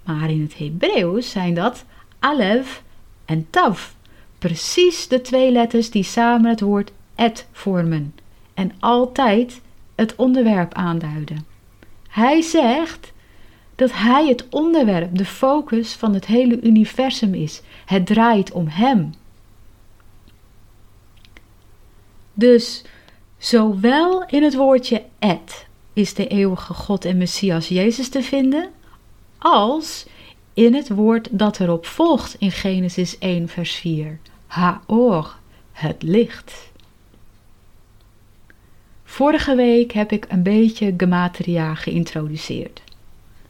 maar 0.03 0.29
in 0.29 0.41
het 0.41 0.57
Hebreeuws 0.57 1.29
zijn 1.29 1.53
dat 1.53 1.85
Alef 2.19 2.83
en 3.25 3.47
Tav. 3.49 3.89
Precies 4.39 5.07
de 5.07 5.21
twee 5.21 5.51
letters 5.51 5.91
die 5.91 6.03
samen 6.03 6.49
het 6.49 6.61
woord 6.61 6.91
et 7.15 7.47
vormen 7.51 8.15
en 8.53 8.71
altijd 8.79 9.61
het 9.95 10.15
onderwerp 10.15 10.73
aanduiden. 10.73 11.45
Hij 12.07 12.41
zegt 12.41 13.13
dat 13.75 13.91
hij 13.93 14.27
het 14.27 14.49
onderwerp, 14.49 15.17
de 15.17 15.25
focus 15.25 15.93
van 15.93 16.13
het 16.13 16.25
hele 16.25 16.61
universum 16.61 17.33
is. 17.33 17.61
Het 17.85 18.05
draait 18.05 18.51
om 18.51 18.67
hem. 18.67 19.13
Dus 22.33 22.83
zowel 23.37 24.23
in 24.27 24.43
het 24.43 24.55
woordje 24.55 25.03
et 25.19 25.65
is 25.93 26.13
de 26.13 26.27
eeuwige 26.27 26.73
God 26.73 27.05
en 27.05 27.17
Messias 27.17 27.67
Jezus 27.67 28.09
te 28.09 28.21
vinden, 28.21 28.69
als 29.37 30.05
in 30.53 30.73
het 30.73 30.89
woord 30.89 31.27
dat 31.31 31.59
erop 31.59 31.85
volgt 31.85 32.35
in 32.39 32.51
Genesis 32.51 33.17
1, 33.17 33.47
vers 33.47 33.75
4. 33.75 34.19
Haor, 34.47 35.35
het 35.71 36.03
licht. 36.03 36.71
Vorige 39.15 39.55
week 39.55 39.91
heb 39.91 40.11
ik 40.11 40.25
een 40.29 40.43
beetje 40.43 40.93
gematria 40.97 41.75
geïntroduceerd. 41.75 42.81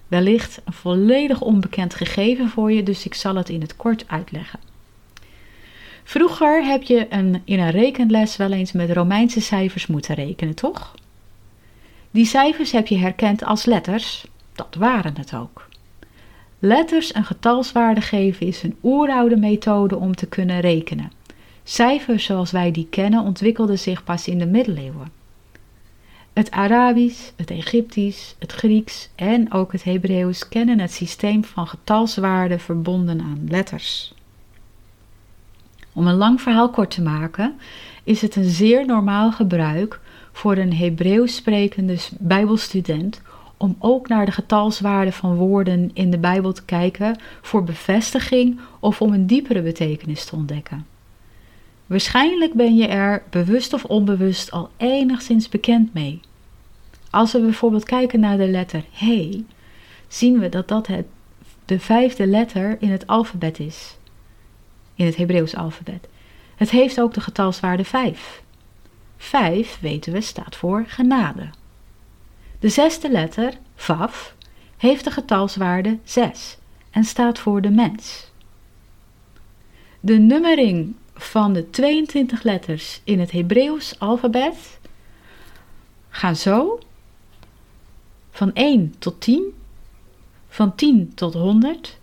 Wellicht 0.07 0.61
een 0.65 0.73
volledig 0.73 1.41
onbekend 1.41 1.93
gegeven 1.93 2.49
voor 2.49 2.71
je, 2.71 2.83
dus 2.83 3.05
ik 3.05 3.13
zal 3.13 3.35
het 3.35 3.49
in 3.49 3.61
het 3.61 3.75
kort 3.75 4.03
uitleggen. 4.07 4.59
Vroeger 6.03 6.65
heb 6.65 6.83
je 6.83 7.05
een, 7.09 7.41
in 7.45 7.59
een 7.59 7.71
rekenles 7.71 8.37
wel 8.37 8.51
eens 8.51 8.71
met 8.71 8.91
Romeinse 8.91 9.41
cijfers 9.41 9.87
moeten 9.87 10.15
rekenen, 10.15 10.55
toch? 10.55 10.95
Die 12.11 12.25
cijfers 12.25 12.71
heb 12.71 12.87
je 12.87 12.97
herkend 12.97 13.43
als 13.43 13.65
letters. 13.65 14.25
Dat 14.53 14.75
waren 14.79 15.17
het 15.17 15.33
ook. 15.35 15.67
Letters 16.59 17.15
een 17.15 17.25
getalswaarde 17.25 18.01
geven 18.01 18.47
is 18.47 18.63
een 18.63 18.77
oeroude 18.83 19.37
methode 19.37 19.97
om 19.97 20.15
te 20.15 20.27
kunnen 20.27 20.59
rekenen. 20.59 21.11
Cijfers 21.63 22.25
zoals 22.25 22.51
wij 22.51 22.71
die 22.71 22.87
kennen 22.89 23.23
ontwikkelden 23.23 23.79
zich 23.79 24.03
pas 24.03 24.27
in 24.27 24.39
de 24.39 24.47
middeleeuwen. 24.47 25.14
Het 26.35 26.51
Arabisch, 26.51 27.31
het 27.35 27.51
Egyptisch, 27.51 28.35
het 28.39 28.51
Grieks 28.51 29.09
en 29.15 29.53
ook 29.53 29.71
het 29.71 29.83
Hebreeuws 29.83 30.47
kennen 30.47 30.79
het 30.79 30.91
systeem 30.91 31.43
van 31.43 31.67
getalswaarden 31.67 32.59
verbonden 32.59 33.21
aan 33.21 33.45
letters. 33.47 34.13
Om 35.93 36.07
een 36.07 36.15
lang 36.15 36.41
verhaal 36.41 36.69
kort 36.69 36.91
te 36.91 37.01
maken, 37.01 37.55
is 38.03 38.21
het 38.21 38.35
een 38.35 38.49
zeer 38.49 38.85
normaal 38.85 39.31
gebruik 39.31 39.99
voor 40.31 40.57
een 40.57 40.73
Hebreeuws 40.73 41.35
sprekende 41.35 41.97
Bijbelstudent 42.19 43.21
om 43.57 43.75
ook 43.79 44.07
naar 44.07 44.25
de 44.25 44.31
getalswaarden 44.31 45.13
van 45.13 45.35
woorden 45.35 45.91
in 45.93 46.11
de 46.11 46.19
Bijbel 46.19 46.53
te 46.53 46.65
kijken 46.65 47.19
voor 47.41 47.63
bevestiging 47.63 48.59
of 48.79 49.01
om 49.01 49.13
een 49.13 49.27
diepere 49.27 49.61
betekenis 49.61 50.25
te 50.25 50.35
ontdekken. 50.35 50.94
Waarschijnlijk 51.85 52.53
ben 52.53 52.75
je 52.75 52.87
er 52.87 53.23
bewust 53.29 53.73
of 53.73 53.83
onbewust 53.83 54.51
al 54.51 54.69
enigszins 54.77 55.49
bekend 55.49 55.93
mee. 55.93 56.19
Als 57.09 57.31
we 57.31 57.39
bijvoorbeeld 57.39 57.83
kijken 57.83 58.19
naar 58.19 58.37
de 58.37 58.47
letter 58.47 58.83
He, 58.91 59.45
zien 60.07 60.39
we 60.39 60.49
dat 60.49 60.67
dat 60.67 60.87
het, 60.87 61.05
de 61.65 61.79
vijfde 61.79 62.27
letter 62.27 62.77
in 62.79 62.91
het 62.91 63.07
alfabet 63.07 63.59
is. 63.59 63.97
In 64.95 65.05
het 65.05 65.15
Hebreeuws 65.15 65.55
alfabet. 65.55 66.07
Het 66.55 66.69
heeft 66.69 67.01
ook 67.01 67.13
de 67.13 67.21
getalswaarde 67.21 67.83
5. 67.83 68.43
5, 69.17 69.77
weten 69.81 70.13
we, 70.13 70.21
staat 70.21 70.55
voor 70.55 70.83
genade. 70.87 71.49
De 72.59 72.69
zesde 72.69 73.11
letter, 73.11 73.53
Vav, 73.75 74.31
heeft 74.77 75.03
de 75.03 75.11
getalswaarde 75.11 75.97
6 76.03 76.57
en 76.91 77.03
staat 77.03 77.39
voor 77.39 77.61
de 77.61 77.69
mens. 77.69 78.31
De 79.99 80.17
nummering 80.17 80.95
van 81.15 81.53
de 81.53 81.69
22 81.69 82.43
letters 82.43 83.01
in 83.03 83.19
het 83.19 83.31
Hebreeuws 83.31 83.99
alfabet 83.99 84.79
gaan 86.09 86.35
zo 86.35 86.79
van 88.31 88.53
1 88.53 88.95
tot 88.99 89.21
10, 89.21 89.53
van 90.47 90.75
10 90.75 91.13
tot 91.13 91.33
100 91.33 91.97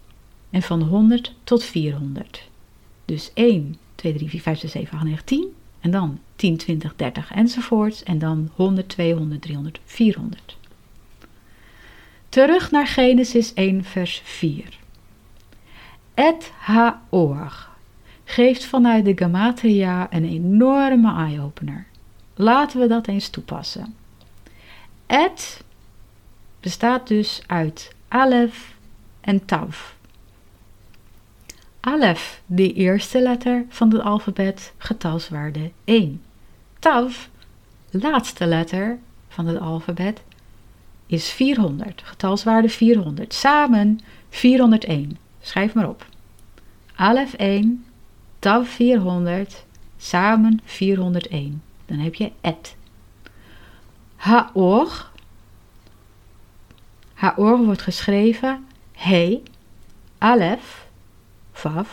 en 0.50 0.62
van 0.62 0.82
100 0.82 1.34
tot 1.44 1.64
400. 1.64 2.48
Dus 3.04 3.30
1, 3.34 3.76
2, 3.94 4.14
3, 4.14 4.28
4, 4.28 4.40
5, 4.40 4.58
6, 4.58 4.70
7, 4.70 4.98
8, 4.98 5.04
9, 5.04 5.24
10 5.24 5.54
en 5.80 5.90
dan 5.90 6.18
10, 6.36 6.56
20, 6.56 6.92
30 6.96 7.32
enzovoorts 7.32 8.02
en 8.02 8.18
dan 8.18 8.50
100, 8.54 8.88
200, 8.88 9.42
300, 9.42 9.80
400. 9.84 10.56
Terug 12.28 12.70
naar 12.70 12.86
Genesis 12.86 13.54
1, 13.54 13.84
vers 13.84 14.20
4. 14.24 14.78
Et 16.14 16.52
ha-or 16.58 17.70
geeft 18.32 18.64
vanuit 18.64 19.04
de 19.04 19.16
Gematria 19.16 20.12
een 20.12 20.24
enorme 20.24 21.14
eye-opener. 21.14 21.86
Laten 22.34 22.80
we 22.80 22.86
dat 22.86 23.06
eens 23.06 23.28
toepassen. 23.28 23.94
Et 25.06 25.64
bestaat 26.60 27.08
dus 27.08 27.42
uit 27.46 27.94
alef 28.08 28.74
en 29.20 29.44
tav. 29.44 29.92
Alef, 31.80 32.42
de 32.46 32.72
eerste 32.72 33.20
letter 33.20 33.64
van 33.68 33.92
het 33.92 34.02
alfabet, 34.02 34.72
getalswaarde 34.78 35.70
1. 35.84 36.22
Tav, 36.78 37.26
laatste 37.90 38.46
letter 38.46 38.98
van 39.28 39.46
het 39.46 39.60
alfabet, 39.60 40.22
is 41.06 41.30
400, 41.30 42.02
getalswaarde 42.04 42.68
400. 42.68 43.34
Samen 43.34 44.00
401. 44.28 45.18
Schrijf 45.40 45.74
maar 45.74 45.88
op. 45.88 46.06
Alef 46.94 47.32
1, 47.32 47.84
Tav 48.42 48.68
400, 48.68 49.64
samen 49.96 50.60
401. 50.64 51.62
Dan 51.86 51.98
heb 51.98 52.14
je 52.14 52.32
et. 52.40 52.76
Haor. 54.16 55.10
Haor 57.14 57.64
wordt 57.64 57.82
geschreven 57.82 58.66
he, 58.92 59.42
alef, 60.18 60.86
vav, 61.52 61.88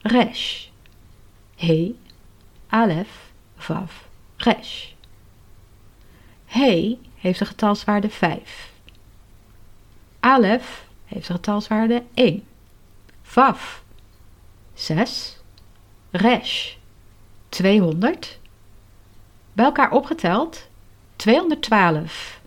resh. 0.00 0.66
He, 1.56 1.94
alef, 2.68 3.32
vav, 3.56 3.92
resh. 4.36 4.86
He 6.44 6.98
heeft 7.14 7.40
een 7.40 7.46
getalswaarde 7.46 8.10
5. 8.10 8.70
Alef 10.20 10.84
heeft 11.04 11.28
een 11.28 11.34
getalswaarde 11.34 12.02
1. 12.14 12.44
Vav 13.22 13.78
6. 14.74 15.40
Resh 16.12 16.74
200. 17.48 18.38
Bij 19.52 19.64
elkaar 19.64 19.90
opgeteld 19.90 20.68
212. 21.16 22.40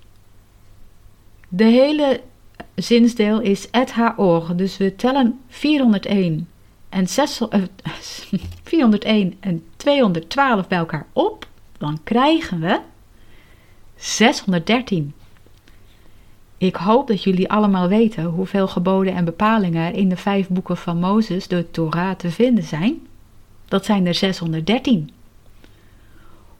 De 1.48 1.64
hele 1.64 2.22
zinsdeel 2.76 3.40
is 3.40 3.70
et 3.70 3.92
haor, 3.92 4.56
dus 4.56 4.78
we 4.78 4.96
tellen 4.96 5.40
401 5.48 6.48
en, 6.90 7.08
6, 7.08 7.42
uh, 7.42 7.64
401 8.64 9.38
en 9.40 9.64
212 9.76 10.68
bij 10.68 10.78
elkaar 10.78 11.08
op, 11.14 11.48
dan 11.78 12.00
krijgen 12.04 12.60
we 12.60 12.80
613. 13.96 15.14
Ik 16.58 16.76
hoop 16.76 17.08
dat 17.08 17.24
jullie 17.24 17.52
allemaal 17.52 17.88
weten 17.88 18.24
hoeveel 18.24 18.68
geboden 18.68 19.16
en 19.16 19.26
bepalingen 19.26 19.86
er 19.88 19.94
in 19.94 20.10
de 20.10 20.18
vijf 20.18 20.48
boeken 20.48 20.78
van 20.78 21.00
Mozes, 21.00 21.48
de 21.48 21.72
Torah, 21.72 22.16
te 22.16 22.32
vinden 22.32 22.64
zijn. 22.64 23.08
Dat 23.76 23.86
zijn 23.86 24.06
er 24.06 24.14
613. 24.14 25.12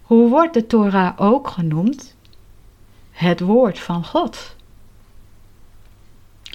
Hoe 0.02 0.30
wordt 0.30 0.54
de 0.54 0.68
Torah 0.68 1.14
ook 1.20 1.48
genoemd? 1.48 2.16
Het 3.12 3.40
woord 3.40 3.80
van 3.80 4.06
God. 4.06 4.56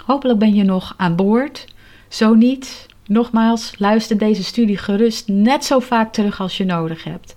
Hopelijk 0.05 0.39
ben 0.39 0.55
je 0.55 0.63
nog 0.63 0.95
aan 0.97 1.17
boord. 1.17 1.75
Zo 2.09 2.35
niet, 2.35 2.87
nogmaals, 3.07 3.79
luister 3.79 4.19
deze 4.19 4.45
studie 4.45 4.77
gerust 4.77 5.29
net 5.29 5.65
zo 5.65 5.79
vaak 5.79 6.13
terug 6.13 6.41
als 6.41 6.57
je 6.57 6.65
nodig 6.65 7.05
hebt. 7.05 7.37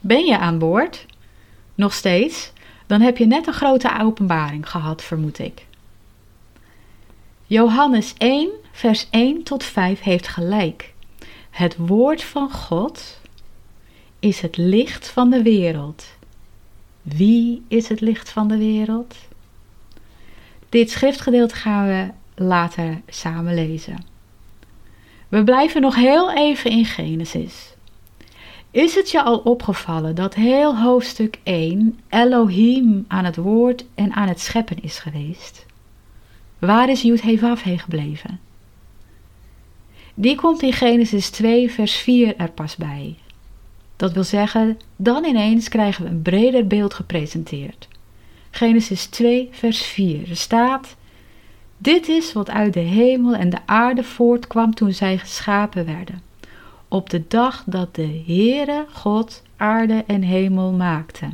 Ben 0.00 0.24
je 0.24 0.38
aan 0.38 0.58
boord? 0.58 1.06
Nog 1.74 1.92
steeds? 1.92 2.52
dan 2.86 3.00
heb 3.00 3.16
je 3.16 3.26
net 3.26 3.46
een 3.46 3.52
grote 3.52 3.98
openbaring 4.00 4.70
gehad, 4.70 5.02
vermoed 5.02 5.38
ik. 5.38 5.66
Johannes 7.46 8.14
1, 8.18 8.50
vers 8.72 9.06
1 9.10 9.42
tot 9.42 9.64
5 9.64 10.00
heeft 10.00 10.28
gelijk. 10.28 10.93
Het 11.54 11.76
woord 11.76 12.24
van 12.24 12.50
God 12.50 13.20
is 14.18 14.40
het 14.40 14.56
licht 14.56 15.08
van 15.08 15.30
de 15.30 15.42
wereld. 15.42 16.06
Wie 17.02 17.62
is 17.68 17.88
het 17.88 18.00
licht 18.00 18.30
van 18.30 18.48
de 18.48 18.56
wereld? 18.56 19.16
Dit 20.68 20.90
schriftgedeelte 20.90 21.54
gaan 21.54 21.86
we 21.86 22.10
later 22.42 23.00
samen 23.08 23.54
lezen. 23.54 24.04
We 25.28 25.44
blijven 25.44 25.80
nog 25.80 25.94
heel 25.94 26.32
even 26.32 26.70
in 26.70 26.84
Genesis. 26.84 27.74
Is 28.70 28.94
het 28.94 29.10
je 29.10 29.22
al 29.22 29.38
opgevallen 29.38 30.14
dat 30.14 30.34
heel 30.34 30.78
hoofdstuk 30.78 31.38
1 31.42 32.00
Elohim 32.08 33.04
aan 33.08 33.24
het 33.24 33.36
woord 33.36 33.84
en 33.94 34.12
aan 34.12 34.28
het 34.28 34.40
scheppen 34.40 34.82
is 34.82 34.98
geweest? 34.98 35.66
Waar 36.58 36.88
is 36.88 37.02
Jud 37.02 37.22
heen 37.22 37.78
gebleven? 37.78 38.40
Die 40.14 40.36
komt 40.36 40.62
in 40.62 40.72
Genesis 40.72 41.30
2 41.30 41.70
vers 41.70 41.96
4 41.96 42.36
er 42.36 42.50
pas 42.50 42.76
bij. 42.76 43.14
Dat 43.96 44.12
wil 44.12 44.24
zeggen, 44.24 44.78
dan 44.96 45.24
ineens 45.24 45.68
krijgen 45.68 46.04
we 46.04 46.10
een 46.10 46.22
breder 46.22 46.66
beeld 46.66 46.94
gepresenteerd. 46.94 47.88
Genesis 48.50 49.06
2 49.06 49.48
vers 49.52 49.82
4 49.82 50.28
staat... 50.32 50.96
Dit 51.78 52.08
is 52.08 52.32
wat 52.32 52.50
uit 52.50 52.72
de 52.72 52.80
hemel 52.80 53.34
en 53.34 53.50
de 53.50 53.58
aarde 53.66 54.04
voortkwam 54.04 54.74
toen 54.74 54.92
zij 54.92 55.18
geschapen 55.18 55.86
werden 55.86 56.22
op 56.94 57.10
de 57.10 57.22
dag 57.28 57.62
dat 57.66 57.94
de 57.94 58.22
Heere 58.26 58.86
God 58.92 59.42
aarde 59.56 60.04
en 60.06 60.22
hemel 60.22 60.72
maakte. 60.72 61.30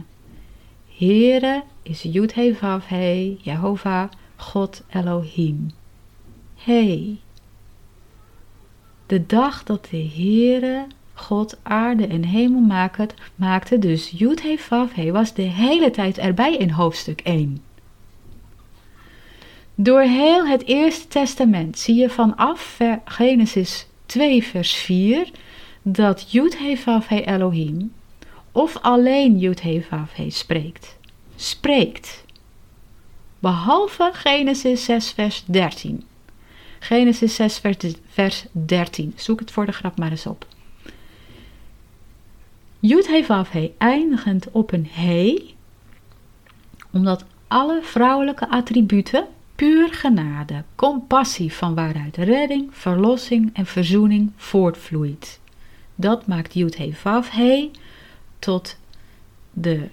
Heere 0.96 1.62
is 1.82 2.02
Yud 2.02 2.34
He 2.34 2.54
Vav 2.54 2.88
He, 2.88 3.36
Jehovah, 3.42 4.08
God 4.36 4.82
Elohim. 4.88 5.70
Hey. 6.54 7.18
De 9.10 9.26
dag 9.26 9.64
dat 9.64 9.86
de 9.90 10.10
Heere 10.14 10.86
God 11.14 11.58
aarde 11.62 12.06
en 12.06 12.24
hemel 12.24 12.60
maakte, 12.60 13.08
maakte 13.34 13.78
dus 13.78 14.10
Vav 14.58 14.94
He 14.94 15.10
was 15.12 15.34
de 15.34 15.42
hele 15.42 15.90
tijd 15.90 16.18
erbij 16.18 16.56
in 16.56 16.70
hoofdstuk 16.70 17.20
1. 17.20 17.62
Door 19.74 20.00
heel 20.00 20.46
het 20.46 20.66
Eerste 20.66 21.08
Testament 21.08 21.78
zie 21.78 21.94
je 21.94 22.10
vanaf 22.10 22.78
Genesis 23.04 23.86
2 24.06 24.44
vers 24.44 24.74
4 24.74 25.30
dat 25.82 26.32
Yud 26.32 26.58
He 26.58 26.76
Elohim 27.24 27.92
of 28.52 28.76
alleen 28.76 29.38
He 30.14 30.30
spreekt. 30.30 30.96
Spreekt. 31.36 32.24
Behalve 33.38 34.10
Genesis 34.12 34.84
6 34.84 35.10
vers 35.10 35.44
13. 35.46 36.04
Genesis 36.82 37.34
6 37.34 37.60
vers 38.06 38.44
13. 38.52 39.12
Zoek 39.16 39.40
het 39.40 39.50
voor 39.50 39.66
de 39.66 39.72
grap 39.72 39.98
maar 39.98 40.10
eens 40.10 40.26
op. 40.26 40.46
Yud 42.78 43.08
He 43.08 43.24
eindigend 43.78 44.50
op 44.50 44.72
een 44.72 44.86
he, 44.90 45.54
omdat 46.90 47.24
alle 47.48 47.80
vrouwelijke 47.82 48.48
attributen 48.48 49.26
puur 49.54 49.94
genade, 49.94 50.64
compassie 50.74 51.52
van 51.52 51.74
waaruit 51.74 52.16
redding, 52.16 52.68
verlossing 52.70 53.50
en 53.52 53.66
verzoening 53.66 54.32
voortvloeit. 54.36 55.40
Dat 55.94 56.26
maakt 56.26 56.52
He 57.30 57.70
tot 58.38 58.76
de 59.52 59.88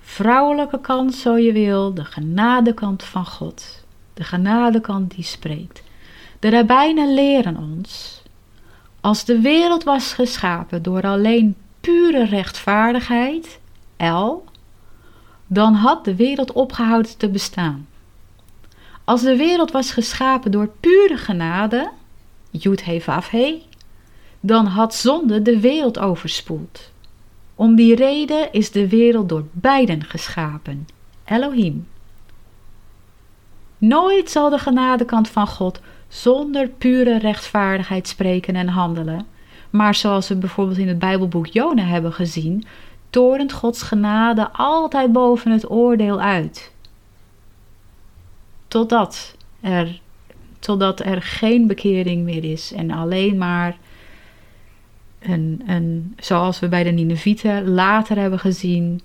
vrouwelijke 0.00 0.80
kant, 0.80 1.14
zo 1.14 1.38
je 1.38 1.52
wil, 1.52 1.94
de 1.94 2.04
genadekant 2.04 3.02
van 3.02 3.26
God. 3.26 3.77
De 4.18 4.24
genadekant 4.24 5.14
die 5.14 5.24
spreekt. 5.24 5.82
De 6.38 6.50
rabbijnen 6.50 7.14
leren 7.14 7.56
ons, 7.56 8.22
als 9.00 9.24
de 9.24 9.40
wereld 9.40 9.84
was 9.84 10.12
geschapen 10.12 10.82
door 10.82 11.02
alleen 11.02 11.56
pure 11.80 12.24
rechtvaardigheid, 12.24 13.58
El, 13.96 14.44
dan 15.46 15.74
had 15.74 16.04
de 16.04 16.14
wereld 16.14 16.52
opgehouden 16.52 17.16
te 17.16 17.28
bestaan. 17.28 17.88
Als 19.04 19.22
de 19.22 19.36
wereld 19.36 19.70
was 19.70 19.90
geschapen 19.90 20.50
door 20.50 20.70
pure 20.80 21.16
genade, 21.16 21.90
Yud 22.50 22.84
He 22.84 23.00
Vav 23.00 23.30
He, 23.30 23.62
dan 24.40 24.66
had 24.66 24.94
zonde 24.94 25.42
de 25.42 25.60
wereld 25.60 25.98
overspoeld. 25.98 26.90
Om 27.54 27.74
die 27.74 27.94
reden 27.94 28.52
is 28.52 28.70
de 28.70 28.88
wereld 28.88 29.28
door 29.28 29.44
beiden 29.52 30.04
geschapen, 30.04 30.88
Elohim. 31.24 31.86
Nooit 33.78 34.30
zal 34.30 34.50
de 34.50 34.58
genadekant 34.58 35.28
van 35.28 35.46
God 35.46 35.80
zonder 36.08 36.68
pure 36.68 37.18
rechtvaardigheid 37.18 38.08
spreken 38.08 38.56
en 38.56 38.68
handelen, 38.68 39.26
maar 39.70 39.94
zoals 39.94 40.28
we 40.28 40.36
bijvoorbeeld 40.36 40.78
in 40.78 40.88
het 40.88 40.98
Bijbelboek 40.98 41.46
Jona 41.46 41.82
hebben 41.82 42.12
gezien, 42.12 42.64
torent 43.10 43.52
Gods 43.52 43.82
genade 43.82 44.48
altijd 44.52 45.12
boven 45.12 45.50
het 45.50 45.70
oordeel 45.70 46.20
uit. 46.20 46.72
Totdat 48.68 49.36
er, 49.60 50.00
totdat 50.58 51.00
er 51.00 51.22
geen 51.22 51.66
bekering 51.66 52.24
meer 52.24 52.44
is 52.44 52.72
en 52.72 52.90
alleen 52.90 53.38
maar 53.38 53.76
en, 55.18 55.62
en 55.66 56.14
zoals 56.16 56.58
we 56.58 56.68
bij 56.68 56.84
de 56.84 56.90
Ninevieten 56.90 57.68
later 57.68 58.18
hebben 58.18 58.38
gezien, 58.38 59.00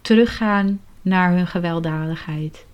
teruggaan 0.00 0.80
naar 1.02 1.32
hun 1.32 1.46
gewelddadigheid. 1.46 2.66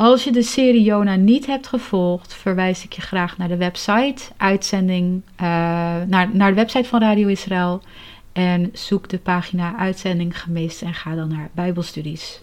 Als 0.00 0.24
je 0.24 0.32
de 0.32 0.42
serie 0.42 0.82
Jona 0.82 1.16
niet 1.16 1.46
hebt 1.46 1.66
gevolgd, 1.66 2.34
verwijs 2.34 2.84
ik 2.84 2.92
je 2.92 3.00
graag 3.00 3.38
naar 3.38 3.48
de 3.48 3.56
website 3.56 4.22
uitzending, 4.36 5.22
uh, 5.32 5.38
naar, 6.06 6.28
naar 6.32 6.48
de 6.48 6.54
website 6.54 6.88
van 6.88 7.00
Radio 7.00 7.28
Israël 7.28 7.82
en 8.32 8.70
zoek 8.72 9.08
de 9.08 9.18
pagina 9.18 9.76
uitzending 9.76 10.40
gemist 10.40 10.82
en 10.82 10.94
ga 10.94 11.14
dan 11.14 11.28
naar 11.28 11.50
Bijbelstudies. 11.52 12.42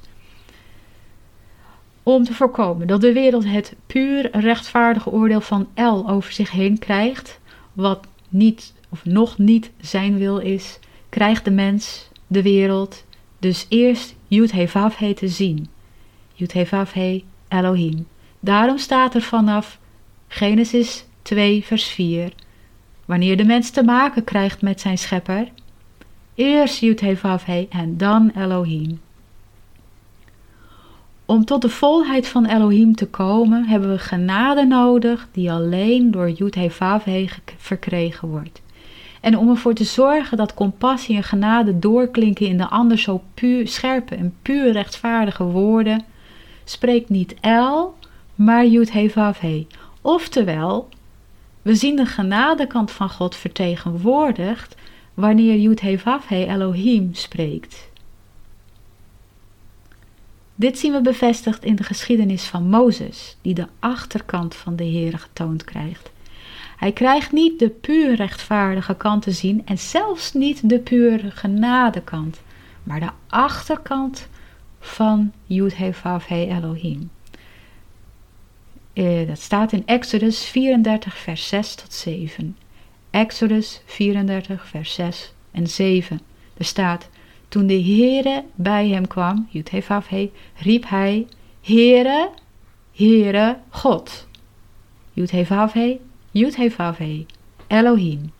Om 2.03 2.23
te 2.23 2.33
voorkomen 2.33 2.87
dat 2.87 3.01
de 3.01 3.13
wereld 3.13 3.45
het 3.45 3.75
puur 3.85 4.37
rechtvaardige 4.37 5.11
oordeel 5.11 5.41
van 5.41 5.67
El 5.73 6.09
over 6.09 6.31
zich 6.31 6.51
heen 6.51 6.79
krijgt, 6.79 7.39
wat 7.73 8.07
niet 8.29 8.73
of 8.89 9.05
nog 9.05 9.37
niet 9.37 9.71
zijn 9.81 10.17
wil 10.17 10.37
is, 10.37 10.79
krijgt 11.09 11.45
de 11.45 11.51
mens, 11.51 12.09
de 12.27 12.41
wereld, 12.41 13.05
dus 13.39 13.65
eerst 13.69 14.15
Yud 14.27 14.51
te 15.15 15.27
zien. 15.27 15.69
Yud 16.33 16.53
He 16.53 16.65
Elohim. 17.57 18.07
Daarom 18.39 18.77
staat 18.77 19.15
er 19.15 19.21
vanaf 19.21 19.79
Genesis 20.27 21.05
2 21.21 21.63
vers 21.63 21.87
4, 21.87 22.33
wanneer 23.05 23.37
de 23.37 23.45
mens 23.45 23.69
te 23.69 23.83
maken 23.83 24.23
krijgt 24.23 24.61
met 24.61 24.81
zijn 24.81 24.97
schepper, 24.97 25.47
eerst 26.35 26.79
Yud 26.79 27.01
He 27.01 27.67
en 27.69 27.97
dan 27.97 28.31
Elohim. 28.35 28.99
Om 31.25 31.45
tot 31.45 31.61
de 31.61 31.69
volheid 31.69 32.27
van 32.27 32.45
Elohim 32.45 32.95
te 32.95 33.07
komen, 33.07 33.65
hebben 33.65 33.89
we 33.89 33.99
genade 33.99 34.65
nodig 34.65 35.27
die 35.31 35.51
alleen 35.51 36.11
door 36.11 36.29
Yud 36.29 36.55
He 36.55 36.69
verkregen 37.57 38.27
wordt. 38.27 38.61
En 39.21 39.37
om 39.37 39.49
ervoor 39.49 39.73
te 39.73 39.83
zorgen 39.83 40.37
dat 40.37 40.53
compassie 40.53 41.15
en 41.15 41.23
genade 41.23 41.79
doorklinken 41.79 42.47
in 42.47 42.57
de 42.57 42.67
ander 42.67 42.97
zo 42.97 43.21
puur, 43.33 43.67
scherpe 43.67 44.15
en 44.15 44.35
puur 44.41 44.71
rechtvaardige 44.71 45.43
woorden, 45.43 46.05
spreekt 46.65 47.09
niet 47.09 47.35
El, 47.39 47.97
maar 48.35 48.65
Yud 48.65 48.91
He 48.91 49.65
Oftewel, 50.01 50.89
we 51.61 51.75
zien 51.75 51.95
de 51.95 52.05
genadekant 52.05 52.91
van 52.91 53.09
God 53.09 53.35
vertegenwoordigd 53.35 54.75
wanneer 55.13 55.57
Yud 55.57 55.81
He 55.81 55.97
Elohim 56.27 57.13
spreekt. 57.13 57.89
Dit 60.55 60.79
zien 60.79 60.91
we 60.91 61.01
bevestigd 61.01 61.63
in 61.63 61.75
de 61.75 61.83
geschiedenis 61.83 62.43
van 62.43 62.69
Mozes, 62.69 63.37
die 63.41 63.53
de 63.53 63.67
achterkant 63.79 64.55
van 64.55 64.75
de 64.75 64.83
Heer 64.83 65.19
getoond 65.19 65.63
krijgt. 65.63 66.11
Hij 66.77 66.91
krijgt 66.91 67.31
niet 67.31 67.59
de 67.59 67.69
puur 67.69 68.15
rechtvaardige 68.15 68.95
kant 68.95 69.21
te 69.21 69.31
zien 69.31 69.61
en 69.65 69.77
zelfs 69.77 70.33
niet 70.33 70.69
de 70.69 70.79
pure 70.79 71.31
genadekant, 71.31 72.41
maar 72.83 72.99
de 72.99 73.09
achterkant 73.27 74.27
van 74.85 75.33
Yud 75.45 75.77
He 75.77 75.93
Elohim. 76.49 77.09
Eh, 78.93 79.27
dat 79.27 79.39
staat 79.39 79.71
in 79.71 79.83
Exodus 79.85 80.45
34 80.45 81.17
vers 81.17 81.47
6 81.47 81.75
tot 81.75 81.93
7. 81.93 82.57
Exodus 83.09 83.81
34 83.85 84.67
vers 84.67 84.93
6 84.93 85.33
en 85.51 85.67
7. 85.67 86.21
Er 86.57 86.65
staat, 86.65 87.09
toen 87.47 87.67
de 87.67 87.81
Heere 87.81 88.43
bij 88.55 88.87
hem 88.87 89.07
kwam, 89.07 89.47
Yud 89.49 89.71
riep 90.55 90.89
hij, 90.89 91.27
Heere, 91.61 92.29
Heere 92.95 93.57
God. 93.69 94.27
Yud 95.13 95.31
He 95.31 95.45
He 96.97 97.25
Elohim, 97.67 98.31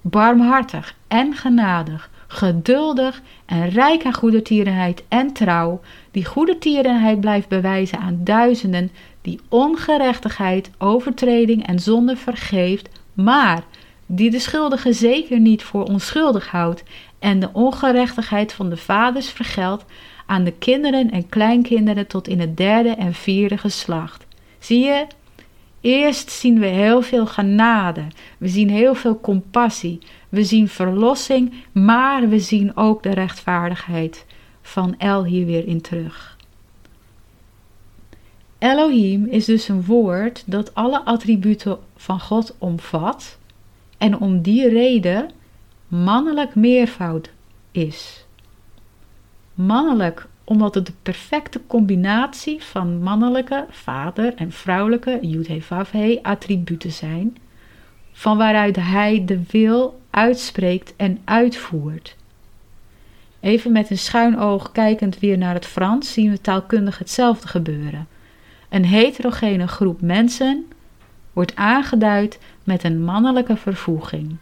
barmhartig 0.00 0.96
en 1.08 1.34
genadig, 1.34 2.10
geduldig 2.32 3.22
en 3.46 3.68
rijk 3.68 4.04
aan 4.04 4.14
goedertierenheid 4.14 5.02
en 5.08 5.32
trouw, 5.32 5.80
die 6.10 6.24
goedertierenheid 6.24 7.20
blijft 7.20 7.48
bewijzen 7.48 7.98
aan 7.98 8.20
duizenden, 8.24 8.90
die 9.22 9.40
ongerechtigheid, 9.48 10.70
overtreding 10.78 11.66
en 11.66 11.78
zonde 11.78 12.16
vergeeft, 12.16 12.88
maar 13.12 13.64
die 14.06 14.30
de 14.30 14.38
schuldige 14.38 14.92
zeker 14.92 15.40
niet 15.40 15.62
voor 15.62 15.84
onschuldig 15.84 16.48
houdt 16.48 16.82
en 17.18 17.40
de 17.40 17.48
ongerechtigheid 17.52 18.52
van 18.52 18.70
de 18.70 18.76
vaders 18.76 19.30
vergeldt 19.30 19.84
aan 20.26 20.44
de 20.44 20.52
kinderen 20.52 21.10
en 21.10 21.28
kleinkinderen 21.28 22.06
tot 22.06 22.28
in 22.28 22.40
het 22.40 22.56
derde 22.56 22.90
en 22.90 23.14
vierde 23.14 23.58
geslacht. 23.58 24.26
Zie 24.58 24.84
je, 24.84 25.06
Eerst 25.82 26.30
zien 26.30 26.58
we 26.58 26.66
heel 26.66 27.02
veel 27.02 27.26
genade, 27.26 28.06
we 28.38 28.48
zien 28.48 28.70
heel 28.70 28.94
veel 28.94 29.20
compassie, 29.20 29.98
we 30.28 30.44
zien 30.44 30.68
verlossing, 30.68 31.52
maar 31.72 32.28
we 32.28 32.38
zien 32.38 32.76
ook 32.76 33.02
de 33.02 33.10
rechtvaardigheid 33.10 34.26
van 34.60 34.98
El 34.98 35.24
hier 35.24 35.46
weer 35.46 35.66
in 35.66 35.80
terug. 35.80 36.36
Elohim 38.58 39.26
is 39.26 39.44
dus 39.44 39.68
een 39.68 39.84
woord 39.84 40.42
dat 40.46 40.74
alle 40.74 41.04
attributen 41.04 41.78
van 41.96 42.20
God 42.20 42.54
omvat 42.58 43.38
en 43.98 44.20
om 44.20 44.42
die 44.42 44.68
reden 44.68 45.30
mannelijk 45.88 46.54
meervoud 46.54 47.30
is. 47.70 48.24
Mannelijk 49.54 50.28
omdat 50.44 50.74
het 50.74 50.86
de 50.86 50.92
perfecte 51.02 51.60
combinatie 51.66 52.62
van 52.62 53.02
mannelijke, 53.02 53.66
vader 53.70 54.34
en 54.34 54.52
vrouwelijke 54.52 55.18
Yud-He 55.20 56.18
attributen 56.22 56.92
zijn, 56.92 57.36
van 58.12 58.36
waaruit 58.36 58.76
hij 58.76 59.24
de 59.24 59.40
wil 59.50 60.00
uitspreekt 60.10 60.94
en 60.96 61.18
uitvoert. 61.24 62.16
Even 63.40 63.72
met 63.72 63.90
een 63.90 63.98
schuin 63.98 64.38
oog 64.38 64.72
kijkend 64.72 65.18
weer 65.18 65.38
naar 65.38 65.54
het 65.54 65.66
Frans 65.66 66.12
zien 66.12 66.30
we 66.30 66.40
taalkundig 66.40 66.98
hetzelfde 66.98 67.48
gebeuren. 67.48 68.06
Een 68.68 68.84
heterogene 68.84 69.66
groep 69.66 70.00
mensen 70.00 70.66
wordt 71.32 71.56
aangeduid 71.56 72.38
met 72.64 72.84
een 72.84 73.04
mannelijke 73.04 73.56
vervoeging. 73.56 74.36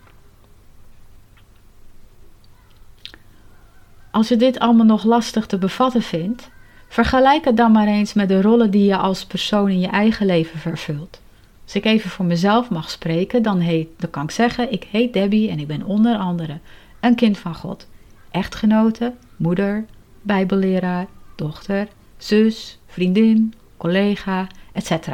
Als 4.11 4.29
je 4.29 4.37
dit 4.37 4.59
allemaal 4.59 4.87
nog 4.87 5.05
lastig 5.05 5.47
te 5.47 5.59
bevatten 5.59 6.03
vindt, 6.03 6.51
vergelijk 6.89 7.45
het 7.45 7.57
dan 7.57 7.73
maar 7.73 7.87
eens 7.87 8.13
met 8.13 8.29
de 8.29 8.43
rollen 8.43 8.71
die 8.71 8.85
je 8.85 8.97
als 8.97 9.25
persoon 9.25 9.69
in 9.69 9.81
je 9.81 9.89
eigen 9.89 10.27
leven 10.27 10.59
vervult. 10.59 11.21
Als 11.65 11.75
ik 11.75 11.85
even 11.85 12.11
voor 12.11 12.25
mezelf 12.25 12.71
mag 12.71 12.91
spreken, 12.91 13.43
dan, 13.43 13.59
heet, 13.59 13.89
dan 13.97 14.11
kan 14.11 14.23
ik 14.23 14.31
zeggen: 14.31 14.73
ik 14.73 14.87
heet 14.91 15.13
Debbie 15.13 15.51
en 15.51 15.59
ik 15.59 15.67
ben 15.67 15.83
onder 15.83 16.17
andere 16.17 16.59
een 17.01 17.15
kind 17.15 17.39
van 17.39 17.55
God, 17.55 17.87
echtgenote, 18.31 19.13
moeder, 19.37 19.85
bijbelleraar, 20.23 21.07
dochter, 21.37 21.89
zus, 22.17 22.79
vriendin, 22.87 23.55
collega, 23.77 24.47
etc. 24.73 25.09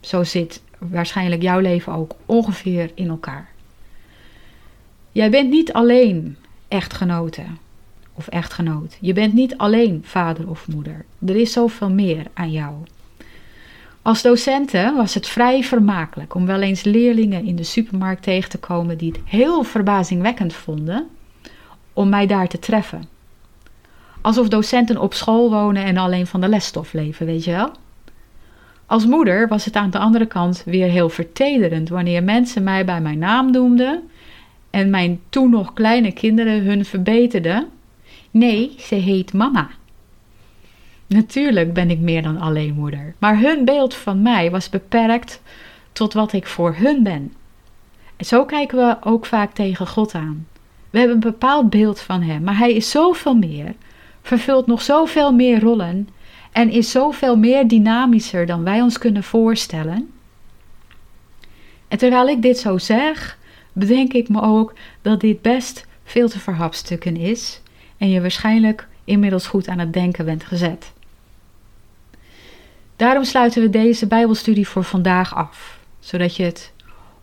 Zo 0.00 0.24
zit 0.24 0.62
waarschijnlijk 0.78 1.42
jouw 1.42 1.60
leven 1.60 1.92
ook 1.92 2.14
ongeveer 2.26 2.90
in 2.94 3.08
elkaar. 3.08 3.48
Jij 5.12 5.30
bent 5.30 5.50
niet 5.50 5.72
alleen 5.72 6.36
echtgenote 6.68 7.42
of 8.14 8.28
echtgenoot. 8.28 8.96
Je 9.00 9.12
bent 9.12 9.32
niet 9.32 9.56
alleen 9.56 10.00
vader 10.04 10.48
of 10.48 10.68
moeder. 10.68 11.04
Er 11.26 11.36
is 11.36 11.52
zoveel 11.52 11.90
meer 11.90 12.26
aan 12.34 12.50
jou. 12.50 12.74
Als 14.02 14.22
docenten 14.22 14.94
was 14.96 15.14
het 15.14 15.26
vrij 15.26 15.62
vermakelijk 15.62 16.34
om 16.34 16.46
wel 16.46 16.60
eens 16.60 16.84
leerlingen 16.84 17.44
in 17.44 17.56
de 17.56 17.64
supermarkt 17.64 18.22
tegen 18.22 18.50
te 18.50 18.58
komen 18.58 18.98
die 18.98 19.12
het 19.12 19.20
heel 19.24 19.62
verbazingwekkend 19.62 20.54
vonden 20.54 21.06
om 21.92 22.08
mij 22.08 22.26
daar 22.26 22.48
te 22.48 22.58
treffen. 22.58 23.04
Alsof 24.20 24.48
docenten 24.48 25.00
op 25.00 25.14
school 25.14 25.50
wonen 25.50 25.84
en 25.84 25.96
alleen 25.96 26.26
van 26.26 26.40
de 26.40 26.48
lesstof 26.48 26.92
leven, 26.92 27.26
weet 27.26 27.44
je 27.44 27.50
wel? 27.50 27.70
Als 28.86 29.06
moeder 29.06 29.48
was 29.48 29.64
het 29.64 29.76
aan 29.76 29.90
de 29.90 29.98
andere 29.98 30.26
kant 30.26 30.62
weer 30.64 30.88
heel 30.88 31.08
vertederend 31.08 31.88
wanneer 31.88 32.22
mensen 32.22 32.62
mij 32.62 32.84
bij 32.84 33.00
mijn 33.00 33.18
naam 33.18 33.50
noemden 33.50 34.10
en 34.76 34.90
mijn 34.90 35.20
toen 35.28 35.50
nog 35.50 35.72
kleine 35.72 36.12
kinderen 36.12 36.64
hun 36.64 36.84
verbeterden. 36.84 37.68
Nee, 38.30 38.74
ze 38.78 38.94
heet 38.94 39.32
mama. 39.32 39.68
Natuurlijk 41.06 41.72
ben 41.72 41.90
ik 41.90 41.98
meer 41.98 42.22
dan 42.22 42.38
alleen 42.38 42.74
moeder, 42.74 43.14
maar 43.18 43.38
hun 43.38 43.64
beeld 43.64 43.94
van 43.94 44.22
mij 44.22 44.50
was 44.50 44.68
beperkt 44.68 45.42
tot 45.92 46.12
wat 46.12 46.32
ik 46.32 46.46
voor 46.46 46.74
hun 46.76 47.02
ben. 47.02 47.32
En 48.16 48.24
zo 48.24 48.44
kijken 48.44 48.78
we 48.78 48.96
ook 49.00 49.26
vaak 49.26 49.52
tegen 49.52 49.86
God 49.86 50.14
aan. 50.14 50.46
We 50.90 50.98
hebben 50.98 51.16
een 51.16 51.30
bepaald 51.32 51.70
beeld 51.70 52.00
van 52.00 52.22
Hem, 52.22 52.42
maar 52.42 52.58
Hij 52.58 52.72
is 52.72 52.90
zoveel 52.90 53.36
meer, 53.36 53.74
vervult 54.22 54.66
nog 54.66 54.82
zoveel 54.82 55.32
meer 55.32 55.60
rollen 55.60 56.08
en 56.52 56.70
is 56.70 56.90
zoveel 56.90 57.36
meer 57.36 57.68
dynamischer 57.68 58.46
dan 58.46 58.64
wij 58.64 58.82
ons 58.82 58.98
kunnen 58.98 59.22
voorstellen. 59.22 60.10
En 61.88 61.98
terwijl 61.98 62.28
ik 62.28 62.42
dit 62.42 62.58
zo 62.58 62.78
zeg, 62.78 63.38
bedenk 63.76 64.12
ik 64.12 64.28
me 64.28 64.40
ook 64.42 64.74
dat 65.02 65.20
dit 65.20 65.42
best 65.42 65.86
veel 66.04 66.28
te 66.28 66.38
verhapstukken 66.38 67.16
is 67.16 67.60
en 67.96 68.10
je 68.10 68.20
waarschijnlijk 68.20 68.88
inmiddels 69.04 69.46
goed 69.46 69.68
aan 69.68 69.78
het 69.78 69.92
denken 69.92 70.24
bent 70.24 70.44
gezet. 70.44 70.92
Daarom 72.96 73.24
sluiten 73.24 73.62
we 73.62 73.70
deze 73.70 74.06
Bijbelstudie 74.06 74.68
voor 74.68 74.84
vandaag 74.84 75.34
af, 75.34 75.78
zodat 76.00 76.36
je 76.36 76.42
het 76.42 76.72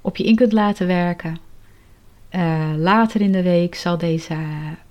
op 0.02 0.18
je 0.18 0.24
in 0.24 0.36
kunt 0.36 0.52
laten 0.52 0.88
werken. 0.88 1.38
Uh, 2.32 2.70
later 2.78 3.22
in 3.22 3.32
de 3.32 3.44
week 3.44 3.76
zal 3.76 3.98
deze 3.98 4.38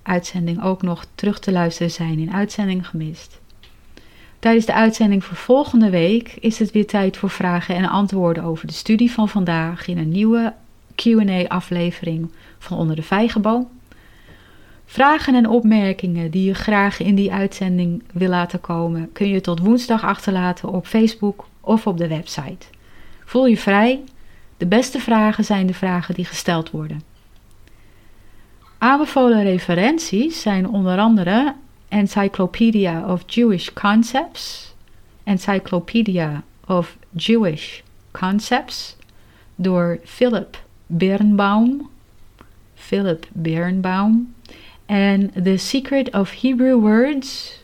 uitzending 0.02 0.62
ook 0.62 0.82
nog 0.82 1.06
terug 1.14 1.38
te 1.38 1.52
luisteren 1.52 1.92
zijn 1.92 2.18
in 2.18 2.32
uitzending 2.32 2.88
gemist. 2.88 3.40
Tijdens 4.38 4.66
de 4.66 4.74
uitzending 4.74 5.24
voor 5.24 5.36
volgende 5.36 5.90
week 5.90 6.36
is 6.40 6.58
het 6.58 6.70
weer 6.70 6.86
tijd 6.86 7.16
voor 7.16 7.30
vragen 7.30 7.74
en 7.74 7.88
antwoorden 7.88 8.44
over 8.44 8.66
de 8.66 8.72
studie 8.72 9.12
van 9.12 9.28
vandaag 9.28 9.86
in 9.86 9.98
een 9.98 10.08
nieuwe 10.08 10.54
QA-aflevering 10.94 12.30
van 12.58 12.78
Onder 12.78 12.96
de 12.96 13.02
Vijgenboom. 13.02 13.68
Vragen 14.84 15.34
en 15.34 15.48
opmerkingen 15.48 16.30
die 16.30 16.44
je 16.44 16.54
graag 16.54 17.00
in 17.00 17.14
die 17.14 17.32
uitzending 17.32 18.02
wil 18.12 18.28
laten 18.28 18.60
komen, 18.60 19.12
kun 19.12 19.28
je 19.28 19.40
tot 19.40 19.58
woensdag 19.60 20.04
achterlaten 20.04 20.68
op 20.68 20.86
Facebook 20.86 21.46
of 21.60 21.86
op 21.86 21.98
de 21.98 22.08
website. 22.08 22.66
Voel 23.24 23.46
je 23.46 23.56
vrij. 23.56 24.00
De 24.56 24.66
beste 24.66 24.98
vragen 24.98 25.44
zijn 25.44 25.66
de 25.66 25.74
vragen 25.74 26.14
die 26.14 26.24
gesteld 26.24 26.70
worden. 26.70 27.02
Aanbevolen 28.78 29.42
referenties 29.42 30.42
zijn 30.42 30.68
onder 30.68 30.98
andere 30.98 31.54
Encyclopedia 31.88 33.12
of 33.12 33.22
Jewish 33.26 33.68
Concepts, 33.72 34.74
Encyclopedia 35.24 36.42
of 36.66 36.96
Jewish 37.10 37.80
Concepts 38.10 38.96
door 39.54 40.00
Philip 40.04 40.62
Birnbaum, 40.94 41.88
Philip 42.74 43.26
Birnbaum, 43.32 44.34
en 44.86 45.30
The 45.42 45.56
Secret 45.56 46.14
of 46.14 46.40
Hebrew 46.40 46.80
Words, 46.80 47.60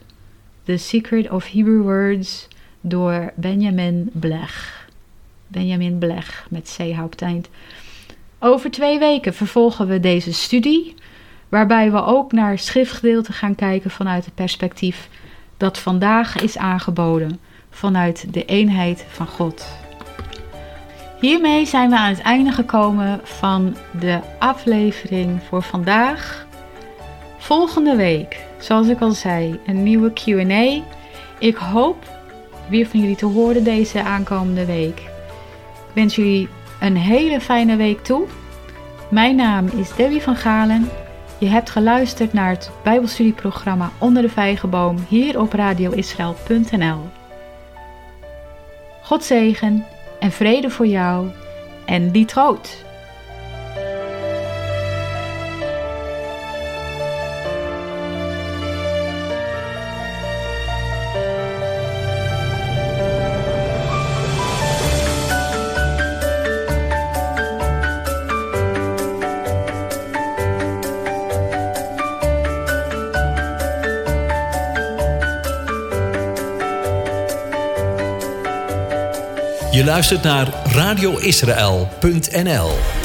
The 0.64 0.76
Secret 0.76 1.30
of 1.30 1.50
Hebrew 1.50 1.82
Words 1.82 2.48
door 2.80 3.32
Benjamin 3.34 4.10
Blech. 4.12 4.86
Benjamin 5.46 5.98
Blech 5.98 6.46
met 6.50 6.76
C 6.76 6.94
hoofdeind. 6.94 7.48
Over 8.38 8.70
twee 8.70 8.98
weken 8.98 9.34
vervolgen 9.34 9.86
we 9.86 10.00
deze 10.00 10.32
studie, 10.32 10.94
waarbij 11.48 11.92
we 11.92 12.04
ook 12.04 12.32
naar 12.32 12.58
schriftgedeelten 12.58 13.34
gaan 13.34 13.54
kijken 13.54 13.90
vanuit 13.90 14.24
het 14.24 14.34
perspectief 14.34 15.08
dat 15.56 15.78
vandaag 15.78 16.36
is 16.36 16.58
aangeboden, 16.58 17.40
vanuit 17.70 18.32
de 18.32 18.44
eenheid 18.44 19.04
van 19.08 19.26
God. 19.26 19.87
Hiermee 21.20 21.66
zijn 21.66 21.90
we 21.90 21.96
aan 21.96 22.08
het 22.08 22.20
einde 22.20 22.52
gekomen 22.52 23.20
van 23.22 23.76
de 24.00 24.20
aflevering 24.38 25.40
voor 25.48 25.62
vandaag. 25.62 26.46
Volgende 27.38 27.96
week, 27.96 28.44
zoals 28.58 28.86
ik 28.88 29.00
al 29.00 29.10
zei, 29.10 29.60
een 29.66 29.82
nieuwe 29.82 30.12
QA. 30.12 30.84
Ik 31.38 31.56
hoop 31.56 31.96
weer 32.68 32.86
van 32.86 33.00
jullie 33.00 33.16
te 33.16 33.26
horen 33.26 33.64
deze 33.64 34.02
aankomende 34.02 34.64
week. 34.64 34.98
Ik 34.98 35.94
wens 35.94 36.14
jullie 36.16 36.48
een 36.80 36.96
hele 36.96 37.40
fijne 37.40 37.76
week 37.76 38.04
toe. 38.04 38.26
Mijn 39.10 39.36
naam 39.36 39.66
is 39.66 39.94
Debbie 39.94 40.22
van 40.22 40.36
Galen. 40.36 40.88
Je 41.38 41.46
hebt 41.46 41.70
geluisterd 41.70 42.32
naar 42.32 42.50
het 42.50 42.70
Bijbelstudieprogramma 42.82 43.90
Onder 43.98 44.22
de 44.22 44.28
Vijgenboom 44.28 44.96
hier 45.08 45.40
op 45.40 45.52
radioisrael.nl. 45.52 47.00
God 49.02 49.24
zegen 49.24 49.84
en 50.18 50.32
vrede 50.32 50.70
voor 50.70 50.86
jou 50.86 51.28
en 51.84 52.10
die 52.10 52.24
troot. 52.24 52.86
Luistert 79.88 80.22
naar 80.22 80.48
radioisrael.nl 80.72 82.97